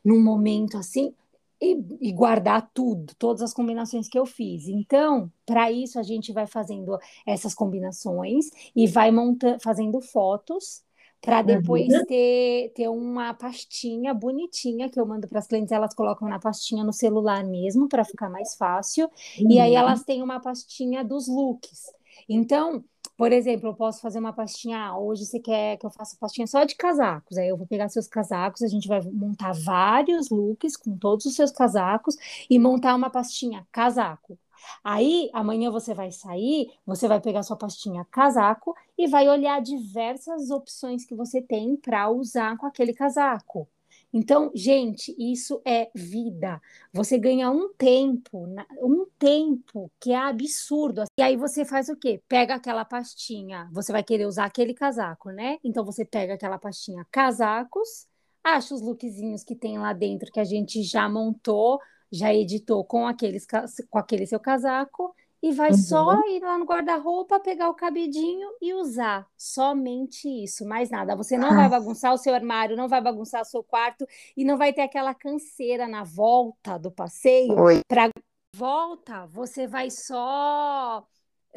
num 0.05 0.23
momento 0.23 0.77
assim, 0.77 1.15
e, 1.61 1.77
e, 2.01 2.11
guardar 2.11 2.69
tudo, 2.73 3.13
todas 3.17 3.41
as 3.41 3.53
combinações 3.53 4.07
que 4.07 4.17
eu 4.17 4.25
fiz. 4.25 4.67
Então, 4.67 5.31
para 5.45 5.71
isso, 5.71 5.99
a 5.99 6.03
gente 6.03 6.31
vai 6.31 6.45
fazendo 6.45 6.97
essas 7.25 7.53
combinações 7.53 8.45
e 8.75 8.87
vai 8.87 9.11
montando, 9.11 9.59
fazendo 9.61 9.99
fotos 10.01 10.83
para 11.21 11.41
depois 11.41 11.91
uhum. 11.91 12.05
ter, 12.05 12.71
ter 12.75 12.87
uma 12.87 13.33
pastinha 13.33 14.13
bonitinha 14.13 14.89
que 14.89 14.99
eu 14.99 15.05
mando 15.05 15.27
para 15.27 15.39
as 15.39 15.47
clientes, 15.47 15.71
elas 15.71 15.93
colocam 15.93 16.29
na 16.29 16.39
pastinha 16.39 16.83
no 16.83 16.93
celular 16.93 17.43
mesmo 17.43 17.89
para 17.89 18.05
ficar 18.05 18.29
mais 18.29 18.55
fácil. 18.55 19.09
Uhum. 19.39 19.51
E 19.51 19.59
aí 19.59 19.71
uhum. 19.71 19.77
elas 19.77 20.03
têm 20.03 20.21
uma 20.21 20.39
pastinha 20.39 21.03
dos 21.03 21.27
looks. 21.27 21.91
Então, 22.29 22.83
por 23.17 23.31
exemplo, 23.33 23.69
eu 23.69 23.73
posso 23.75 24.01
fazer 24.01 24.19
uma 24.19 24.31
pastinha. 24.33 24.77
Ah, 24.79 24.97
hoje 24.99 25.25
você 25.25 25.39
quer 25.39 25.77
que 25.77 25.85
eu 25.85 25.89
faça 25.89 26.15
pastinha 26.19 26.47
só 26.47 26.63
de 26.63 26.75
casacos. 26.75 27.37
Aí 27.37 27.47
eu 27.49 27.57
vou 27.57 27.67
pegar 27.67 27.89
seus 27.89 28.07
casacos, 28.07 28.61
a 28.61 28.67
gente 28.67 28.87
vai 28.87 29.01
montar 29.01 29.53
vários 29.53 30.29
looks 30.29 30.77
com 30.77 30.97
todos 30.97 31.25
os 31.25 31.35
seus 31.35 31.51
casacos 31.51 32.15
e 32.49 32.59
montar 32.59 32.95
uma 32.95 33.09
pastinha 33.09 33.67
casaco. 33.71 34.37
Aí, 34.83 35.29
amanhã 35.33 35.71
você 35.71 35.93
vai 35.93 36.11
sair, 36.11 36.71
você 36.85 37.07
vai 37.07 37.19
pegar 37.21 37.43
sua 37.43 37.57
pastinha 37.57 38.05
casaco 38.05 38.75
e 38.97 39.07
vai 39.07 39.27
olhar 39.29 39.61
diversas 39.61 40.49
opções 40.51 41.05
que 41.05 41.15
você 41.15 41.41
tem 41.41 41.75
para 41.77 42.09
usar 42.09 42.57
com 42.57 42.65
aquele 42.65 42.93
casaco. 42.93 43.67
Então, 44.13 44.51
gente, 44.55 45.13
isso 45.19 45.61
é 45.65 45.89
vida. 45.93 46.61
Você 46.93 47.17
ganha 47.17 47.51
um 47.51 47.73
tempo, 47.73 48.47
um 48.81 49.05
tempo 49.19 49.91
que 49.99 50.11
é 50.11 50.15
absurdo. 50.15 51.03
E 51.19 51.21
aí 51.21 51.35
você 51.35 51.65
faz 51.65 51.89
o 51.89 51.95
quê? 51.95 52.21
Pega 52.27 52.55
aquela 52.55 52.85
pastinha, 52.85 53.69
você 53.71 53.91
vai 53.91 54.03
querer 54.03 54.25
usar 54.25 54.45
aquele 54.45 54.73
casaco, 54.73 55.29
né? 55.31 55.57
Então 55.63 55.83
você 55.83 56.05
pega 56.05 56.33
aquela 56.35 56.57
pastinha 56.57 57.05
casacos, 57.11 58.07
acha 58.43 58.73
os 58.73 58.81
lookzinhos 58.81 59.43
que 59.43 59.55
tem 59.55 59.77
lá 59.77 59.93
dentro 59.93 60.31
que 60.31 60.39
a 60.39 60.45
gente 60.45 60.81
já 60.83 61.09
montou, 61.09 61.79
já 62.11 62.33
editou 62.33 62.83
com, 62.85 63.05
aqueles, 63.05 63.45
com 63.89 63.99
aquele 63.99 64.25
seu 64.25 64.39
casaco 64.39 65.13
e 65.41 65.51
vai 65.51 65.71
uhum. 65.71 65.77
só 65.77 66.19
ir 66.27 66.41
lá 66.41 66.57
no 66.57 66.65
guarda-roupa, 66.65 67.39
pegar 67.39 67.69
o 67.69 67.75
cabidinho 67.75 68.49
e 68.61 68.73
usar. 68.73 69.27
Somente 69.37 70.27
isso, 70.27 70.65
mais 70.65 70.89
nada. 70.89 71.15
Você 71.15 71.37
não 71.37 71.51
ah. 71.51 71.55
vai 71.55 71.69
bagunçar 71.69 72.13
o 72.13 72.17
seu 72.17 72.33
armário, 72.33 72.75
não 72.75 72.87
vai 72.87 73.01
bagunçar 73.01 73.41
o 73.41 73.45
seu 73.45 73.63
quarto 73.63 74.05
e 74.35 74.43
não 74.43 74.57
vai 74.57 74.73
ter 74.73 74.81
aquela 74.81 75.13
canseira 75.13 75.87
na 75.87 76.03
volta 76.03 76.77
do 76.77 76.91
passeio. 76.91 77.55
Para 77.87 78.09
volta, 78.55 79.25
você 79.27 79.67
vai 79.67 79.91
só 79.91 81.05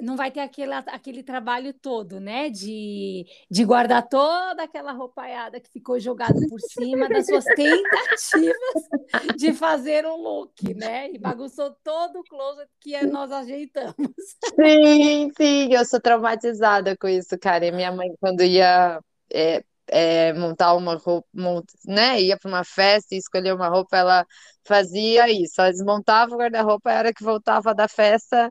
não 0.02 0.16
vai 0.16 0.30
ter 0.30 0.40
aquele, 0.40 0.72
aquele 0.72 1.22
trabalho 1.22 1.72
todo, 1.72 2.20
né? 2.20 2.50
De, 2.50 3.26
de 3.50 3.64
guardar 3.64 4.08
toda 4.08 4.62
aquela 4.62 4.92
roupaiada 4.92 5.60
que 5.60 5.70
ficou 5.70 5.98
jogada 5.98 6.38
por 6.48 6.60
cima 6.60 7.08
das 7.08 7.26
suas 7.26 7.44
tentativas 7.54 9.36
de 9.36 9.52
fazer 9.52 10.06
um 10.06 10.16
look, 10.16 10.74
né? 10.74 11.10
E 11.12 11.18
bagunçou 11.18 11.74
todo 11.82 12.20
o 12.20 12.24
closet 12.24 12.68
que 12.80 13.00
nós 13.06 13.30
ajeitamos. 13.30 13.94
Sim, 14.54 15.30
sim, 15.36 15.72
eu 15.72 15.84
sou 15.84 16.00
traumatizada 16.00 16.96
com 16.96 17.08
isso, 17.08 17.38
cara. 17.38 17.66
E 17.66 17.72
minha 17.72 17.92
mãe, 17.92 18.08
quando 18.20 18.42
ia 18.42 19.00
é, 19.32 19.62
é, 19.88 20.32
montar 20.32 20.74
uma 20.74 20.94
roupa, 20.94 21.28
mont, 21.34 21.66
né? 21.84 22.20
Ia 22.20 22.38
para 22.38 22.48
uma 22.48 22.64
festa 22.64 23.14
e 23.14 23.18
escolher 23.18 23.54
uma 23.54 23.68
roupa, 23.68 23.96
ela 23.96 24.26
fazia 24.64 25.30
isso. 25.30 25.60
Ela 25.60 25.70
desmontava 25.70 26.34
o 26.34 26.38
guarda-roupa, 26.38 26.90
era 26.90 27.12
que 27.12 27.22
voltava 27.22 27.74
da 27.74 27.88
festa 27.88 28.50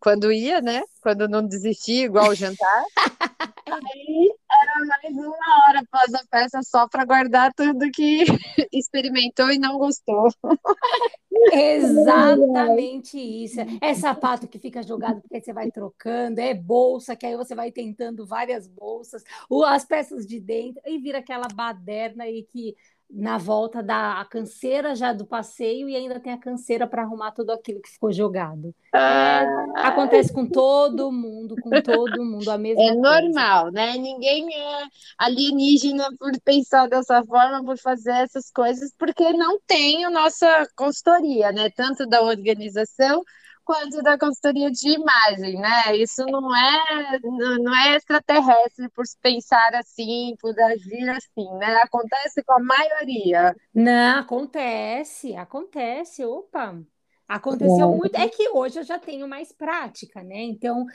quando 0.00 0.32
ia, 0.32 0.60
né? 0.60 0.82
Quando 1.02 1.28
não 1.28 1.46
desistia, 1.46 2.04
igual 2.04 2.30
o 2.30 2.34
jantar. 2.34 2.84
Aí 3.70 4.34
era 4.50 4.86
mais 4.86 5.14
uma 5.14 5.66
hora 5.66 5.80
após 5.80 6.14
a 6.14 6.24
festa 6.30 6.62
só 6.62 6.88
para 6.88 7.04
guardar 7.04 7.52
tudo 7.54 7.90
que 7.90 8.24
experimentou 8.72 9.50
e 9.50 9.58
não 9.58 9.78
gostou. 9.78 10.28
Exatamente 11.52 13.18
isso. 13.18 13.60
É 13.80 13.94
sapato 13.94 14.48
que 14.48 14.58
fica 14.58 14.82
jogado 14.82 15.20
porque 15.20 15.40
você 15.40 15.52
vai 15.52 15.70
trocando, 15.70 16.40
é 16.40 16.54
bolsa 16.54 17.14
que 17.14 17.26
aí 17.26 17.36
você 17.36 17.54
vai 17.54 17.70
tentando 17.70 18.26
várias 18.26 18.66
bolsas, 18.66 19.22
as 19.66 19.84
peças 19.84 20.26
de 20.26 20.40
dentro 20.40 20.82
e 20.86 20.98
vira 20.98 21.18
aquela 21.18 21.46
baderna 21.48 22.24
aí 22.24 22.42
que 22.42 22.74
na 23.10 23.38
volta 23.38 23.82
da 23.82 24.24
canseira 24.30 24.94
já 24.94 25.12
do 25.12 25.26
passeio 25.26 25.88
e 25.88 25.96
ainda 25.96 26.20
tem 26.20 26.32
a 26.32 26.38
canseira 26.38 26.86
para 26.86 27.02
arrumar 27.02 27.32
tudo 27.32 27.50
aquilo 27.52 27.80
que 27.80 27.90
ficou 27.90 28.12
jogado. 28.12 28.74
É, 28.94 28.98
ah. 28.98 29.88
acontece 29.88 30.32
com 30.32 30.46
todo 30.48 31.12
mundo, 31.12 31.58
com 31.58 31.78
todo 31.80 32.24
mundo 32.24 32.50
a 32.50 32.58
mesma 32.58 32.82
É 32.82 32.96
coisa. 32.96 33.00
normal, 33.00 33.70
né? 33.70 33.96
Ninguém 33.96 34.48
é 34.54 34.84
alienígena 35.18 36.08
por 36.18 36.32
pensar 36.42 36.88
dessa 36.88 37.22
forma, 37.24 37.64
por 37.64 37.78
fazer 37.78 38.12
essas 38.12 38.50
coisas, 38.50 38.92
porque 38.98 39.32
não 39.32 39.60
tem 39.66 40.04
a 40.04 40.10
nossa 40.10 40.66
consultoria, 40.76 41.52
né? 41.52 41.70
Tanto 41.70 42.06
da 42.06 42.22
organização 42.22 43.22
quanto 43.68 44.02
da 44.02 44.18
consultoria 44.18 44.70
de 44.70 44.88
imagem, 44.88 45.60
né? 45.60 45.94
Isso 45.94 46.24
não 46.24 46.56
é 46.56 47.18
não 47.22 47.76
é 47.76 47.96
extraterrestre 47.96 48.88
por 48.88 49.04
pensar 49.20 49.74
assim, 49.74 50.34
por 50.40 50.58
agir 50.58 51.06
assim, 51.10 51.54
né? 51.58 51.76
Acontece 51.82 52.42
com 52.42 52.54
a 52.54 52.60
maioria. 52.60 53.54
Não, 53.74 54.20
acontece, 54.20 55.36
acontece, 55.36 56.24
opa. 56.24 56.80
Aconteceu 57.28 57.92
é. 57.92 57.94
muito, 57.94 58.16
é 58.16 58.26
que 58.26 58.48
hoje 58.48 58.78
eu 58.78 58.84
já 58.84 58.98
tenho 58.98 59.28
mais 59.28 59.52
prática, 59.52 60.22
né? 60.22 60.40
Então, 60.44 60.86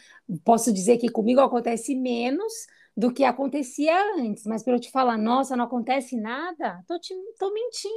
posso 0.43 0.73
dizer 0.73 0.97
que 0.97 1.11
comigo 1.11 1.41
acontece 1.41 1.93
menos, 1.93 2.51
do 2.95 3.11
que 3.11 3.23
acontecia 3.23 3.95
antes. 4.17 4.45
Mas 4.45 4.63
para 4.63 4.73
eu 4.73 4.79
te 4.79 4.91
falar, 4.91 5.17
nossa, 5.17 5.55
não 5.55 5.65
acontece 5.65 6.15
nada, 6.15 6.83
tô, 6.87 6.99
te, 6.99 7.13
tô 7.39 7.51
mentindo. 7.51 7.93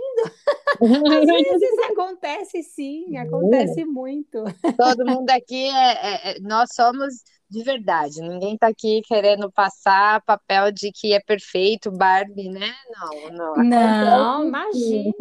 Às 1.21 1.27
vezes 1.27 1.79
acontece 1.91 2.63
sim, 2.63 3.17
acontece 3.19 3.85
muito. 3.85 4.43
Todo 4.77 5.07
mundo 5.07 5.31
aqui 5.31 5.67
é, 5.67 5.93
é, 5.93 6.37
é 6.37 6.41
nós 6.41 6.71
somos 6.75 7.23
de 7.49 7.63
verdade. 7.63 8.21
Ninguém 8.21 8.55
está 8.55 8.69
aqui 8.69 9.03
querendo 9.07 9.51
passar 9.51 10.23
papel 10.23 10.73
de 10.73 10.91
que 10.93 11.13
é 11.13 11.21
perfeito, 11.21 11.91
Barbie, 11.91 12.49
né? 12.49 12.73
Não, 12.91 13.31
não. 13.31 13.65
Não, 13.65 14.49
imagina. 14.49 15.13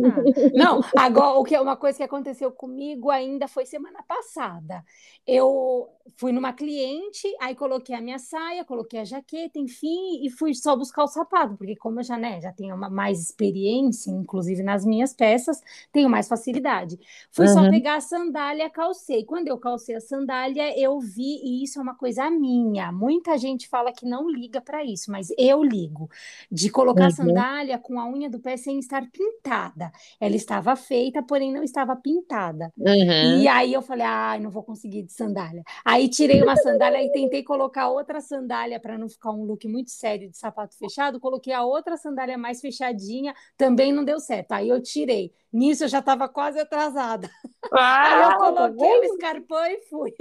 Não, 0.54 0.82
agora 0.98 1.38
o 1.40 1.44
que 1.44 1.56
é 1.56 1.62
uma 1.62 1.76
coisa 1.76 1.98
que 1.98 2.04
aconteceu 2.04 2.52
comigo 2.52 3.12
ainda 3.12 3.48
foi 3.48 3.66
semana 3.66 4.02
passada. 4.04 4.84
Eu 5.26 5.90
fui 6.18 6.32
numa 6.32 6.54
cliente, 6.54 7.28
aí 7.42 7.56
coloquei 7.56 7.96
a 7.96 8.02
minha 8.02 8.20
saia, 8.20 8.64
coloquei 8.64 9.00
a 9.00 9.06
jaqueta, 9.06 9.58
enfim, 9.58 10.24
e 10.24 10.30
fui 10.30 10.54
só 10.54 10.76
buscar 10.76 11.04
o 11.04 11.08
sapato, 11.08 11.58
porque 11.58 11.76
como 11.76 12.00
eu 12.00 12.04
já, 12.04 12.18
né, 12.18 12.40
já 12.40 12.52
tenho 12.52 12.76
uma 12.76 12.90
mais 12.90 13.20
experiência, 13.20 14.12
inclusive 14.12 14.62
nas 14.62 14.86
minhas 14.86 15.14
peças, 15.14 15.62
tenho 15.92 16.10
mais 16.10 16.28
facilidade. 16.28 17.00
Fui 17.32 17.48
uhum. 17.48 17.54
só 17.54 17.70
pegar 17.70 17.96
a 17.96 18.02
sandália, 18.02 18.70
calcei. 18.70 19.26
Quando 19.26 19.48
eu 19.48 19.58
calcei 19.58 19.96
a 19.96 20.02
sandália, 20.02 20.80
eu 20.80 21.00
vi, 21.00 21.42
e 21.44 21.64
isso 21.64 21.80
é 21.80 21.82
uma 21.82 21.96
coisa 21.96 22.15
coisa 22.16 22.30
minha. 22.30 22.92
Muita 22.92 23.38
gente 23.38 23.68
fala 23.68 23.92
que 23.92 24.06
não 24.06 24.30
liga 24.30 24.62
para 24.62 24.84
isso, 24.84 25.12
mas 25.12 25.28
eu 25.38 25.64
ligo. 25.64 26.10
De 26.50 26.70
colocar 26.70 27.06
uhum. 27.06 27.12
sandália 27.12 27.78
com 27.78 28.00
a 28.00 28.08
unha 28.08 28.30
do 28.30 28.40
pé 28.40 28.56
sem 28.56 28.80
estar 28.80 29.06
pintada. 29.12 29.92
Ela 30.20 30.36
estava 30.36 30.76
feita, 30.76 31.22
porém 31.22 31.52
não 31.52 31.64
estava 31.64 31.96
pintada. 31.96 32.72
Uhum. 32.78 33.42
E 33.42 33.48
aí 33.48 33.74
eu 33.74 33.82
falei, 33.82 34.06
ai, 34.06 34.38
ah, 34.38 34.42
não 34.42 34.50
vou 34.50 34.64
conseguir 34.64 35.04
de 35.04 35.12
sandália. 35.12 35.64
Aí 35.84 36.08
tirei 36.08 36.42
uma 36.42 36.56
sandália 36.56 37.04
e 37.04 37.12
tentei 37.12 37.44
colocar 37.44 37.90
outra 37.90 38.22
sandália 38.22 38.80
para 38.80 38.98
não 38.98 39.10
ficar 39.10 39.32
um 39.32 39.44
look 39.44 39.68
muito 39.68 39.92
sério 39.92 40.30
de 40.30 40.38
sapato 40.38 40.78
fechado. 40.78 41.20
Coloquei 41.20 41.54
a 41.54 41.64
outra 41.64 41.98
sandália 41.98 42.38
mais 42.38 42.62
fechadinha, 42.62 43.34
também 43.58 43.92
não 43.92 44.06
deu 44.06 44.20
certo. 44.20 44.54
Aí 44.54 44.70
eu 44.70 44.82
tirei. 44.82 45.34
Nisso 45.56 45.86
eu 45.86 45.88
já 45.88 46.00
estava 46.00 46.28
quase 46.28 46.60
atrasada. 46.60 47.30
Ah, 47.72 48.04
aí 48.12 48.22
eu 48.24 48.28
tá 48.28 48.38
coloquei 48.38 48.90
tá 48.90 49.00
o 49.00 49.04
escarpão 49.06 49.66
e 49.66 49.82
fui. 49.90 50.14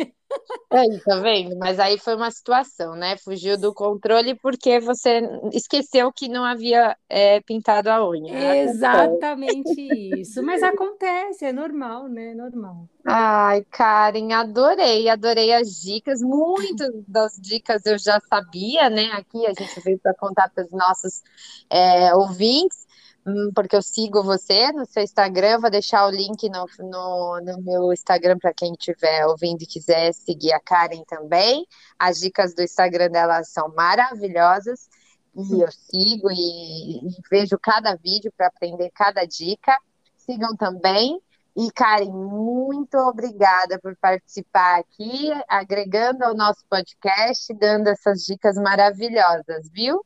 Aí, 0.70 1.00
tá 1.04 1.16
vendo? 1.18 1.56
Mas 1.58 1.80
aí 1.80 1.98
foi 1.98 2.14
uma 2.14 2.30
situação, 2.30 2.94
né? 2.94 3.16
Fugiu 3.16 3.58
do 3.58 3.74
controle 3.74 4.36
porque 4.36 4.78
você 4.78 5.22
esqueceu 5.52 6.12
que 6.12 6.28
não 6.28 6.44
havia 6.44 6.96
é, 7.08 7.40
pintado 7.40 7.90
a 7.90 8.08
unha. 8.08 8.62
Exatamente 8.62 9.80
isso. 10.20 10.40
Mas 10.40 10.62
acontece, 10.62 11.44
é 11.44 11.52
normal, 11.52 12.08
né? 12.08 12.30
É 12.30 12.34
normal. 12.34 12.88
Ai, 13.04 13.64
Karen, 13.70 14.32
adorei, 14.32 15.08
adorei 15.08 15.52
as 15.52 15.80
dicas. 15.80 16.20
Muitas 16.22 16.90
das 17.08 17.34
dicas 17.40 17.84
eu 17.86 17.98
já 17.98 18.20
sabia, 18.28 18.88
né? 18.88 19.10
Aqui 19.12 19.44
a 19.46 19.52
gente 19.52 19.80
veio 19.80 19.98
para 19.98 20.14
contar 20.14 20.48
para 20.48 20.64
os 20.64 20.70
nossos 20.70 21.22
é, 21.68 22.14
ouvintes. 22.14 22.83
Hum, 23.26 23.50
porque 23.54 23.74
eu 23.74 23.80
sigo 23.80 24.22
você 24.22 24.70
no 24.72 24.84
seu 24.84 25.02
Instagram, 25.02 25.58
vou 25.58 25.70
deixar 25.70 26.06
o 26.06 26.10
link 26.10 26.46
no, 26.50 26.66
no, 26.78 27.40
no 27.40 27.62
meu 27.62 27.92
Instagram 27.92 28.38
para 28.38 28.52
quem 28.52 28.72
estiver 28.72 29.26
ouvindo 29.26 29.62
e 29.62 29.66
quiser 29.66 30.12
seguir 30.12 30.52
a 30.52 30.60
Karen 30.60 31.02
também. 31.04 31.66
As 31.98 32.18
dicas 32.20 32.54
do 32.54 32.62
Instagram 32.62 33.08
dela 33.10 33.42
são 33.42 33.72
maravilhosas 33.74 34.90
e 35.34 35.60
eu 35.60 35.72
sigo 35.72 36.30
e, 36.30 36.98
e 36.98 37.22
vejo 37.30 37.58
cada 37.58 37.96
vídeo 37.96 38.30
para 38.36 38.48
aprender 38.48 38.90
cada 38.94 39.24
dica. 39.24 39.74
Sigam 40.18 40.54
também. 40.54 41.18
E, 41.56 41.70
Karen, 41.72 42.10
muito 42.10 42.96
obrigada 42.98 43.78
por 43.80 43.96
participar 43.96 44.80
aqui, 44.80 45.30
agregando 45.48 46.24
ao 46.24 46.34
nosso 46.34 46.64
podcast, 46.68 47.54
dando 47.54 47.88
essas 47.88 48.22
dicas 48.24 48.56
maravilhosas, 48.56 49.70
viu? 49.70 50.04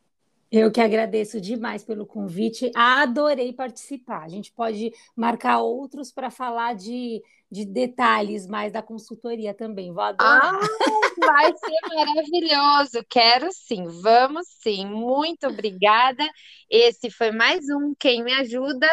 Eu 0.50 0.72
que 0.72 0.80
agradeço 0.80 1.40
demais 1.40 1.84
pelo 1.84 2.06
convite, 2.06 2.70
adorei 2.74 3.52
participar. 3.52 4.22
A 4.24 4.28
gente 4.28 4.50
pode 4.52 4.90
marcar 5.14 5.58
outros 5.58 6.10
para 6.10 6.30
falar 6.30 6.74
de, 6.74 7.22
de 7.50 7.66
detalhes 7.66 8.46
mais 8.46 8.72
da 8.72 8.80
consultoria 8.80 9.52
também. 9.52 9.92
Vou 9.92 10.02
adorar. 10.02 10.54
Ah, 10.54 10.58
vai 11.20 11.52
ser 11.52 11.94
maravilhoso. 11.94 13.04
Quero 13.10 13.48
sim, 13.52 13.84
vamos 14.02 14.46
sim. 14.62 14.86
Muito 14.86 15.46
obrigada. 15.46 16.24
Esse 16.70 17.10
foi 17.10 17.30
mais 17.30 17.68
um 17.68 17.94
Quem 17.98 18.24
Me 18.24 18.32
Ajuda, 18.32 18.88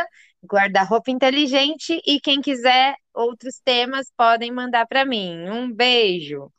Guarda-Roupa 0.46 1.10
Inteligente. 1.10 2.02
E 2.06 2.20
quem 2.20 2.42
quiser 2.42 2.96
outros 3.14 3.62
temas, 3.64 4.12
podem 4.18 4.52
mandar 4.52 4.86
para 4.88 5.06
mim. 5.06 5.50
Um 5.50 5.72
beijo. 5.72 6.52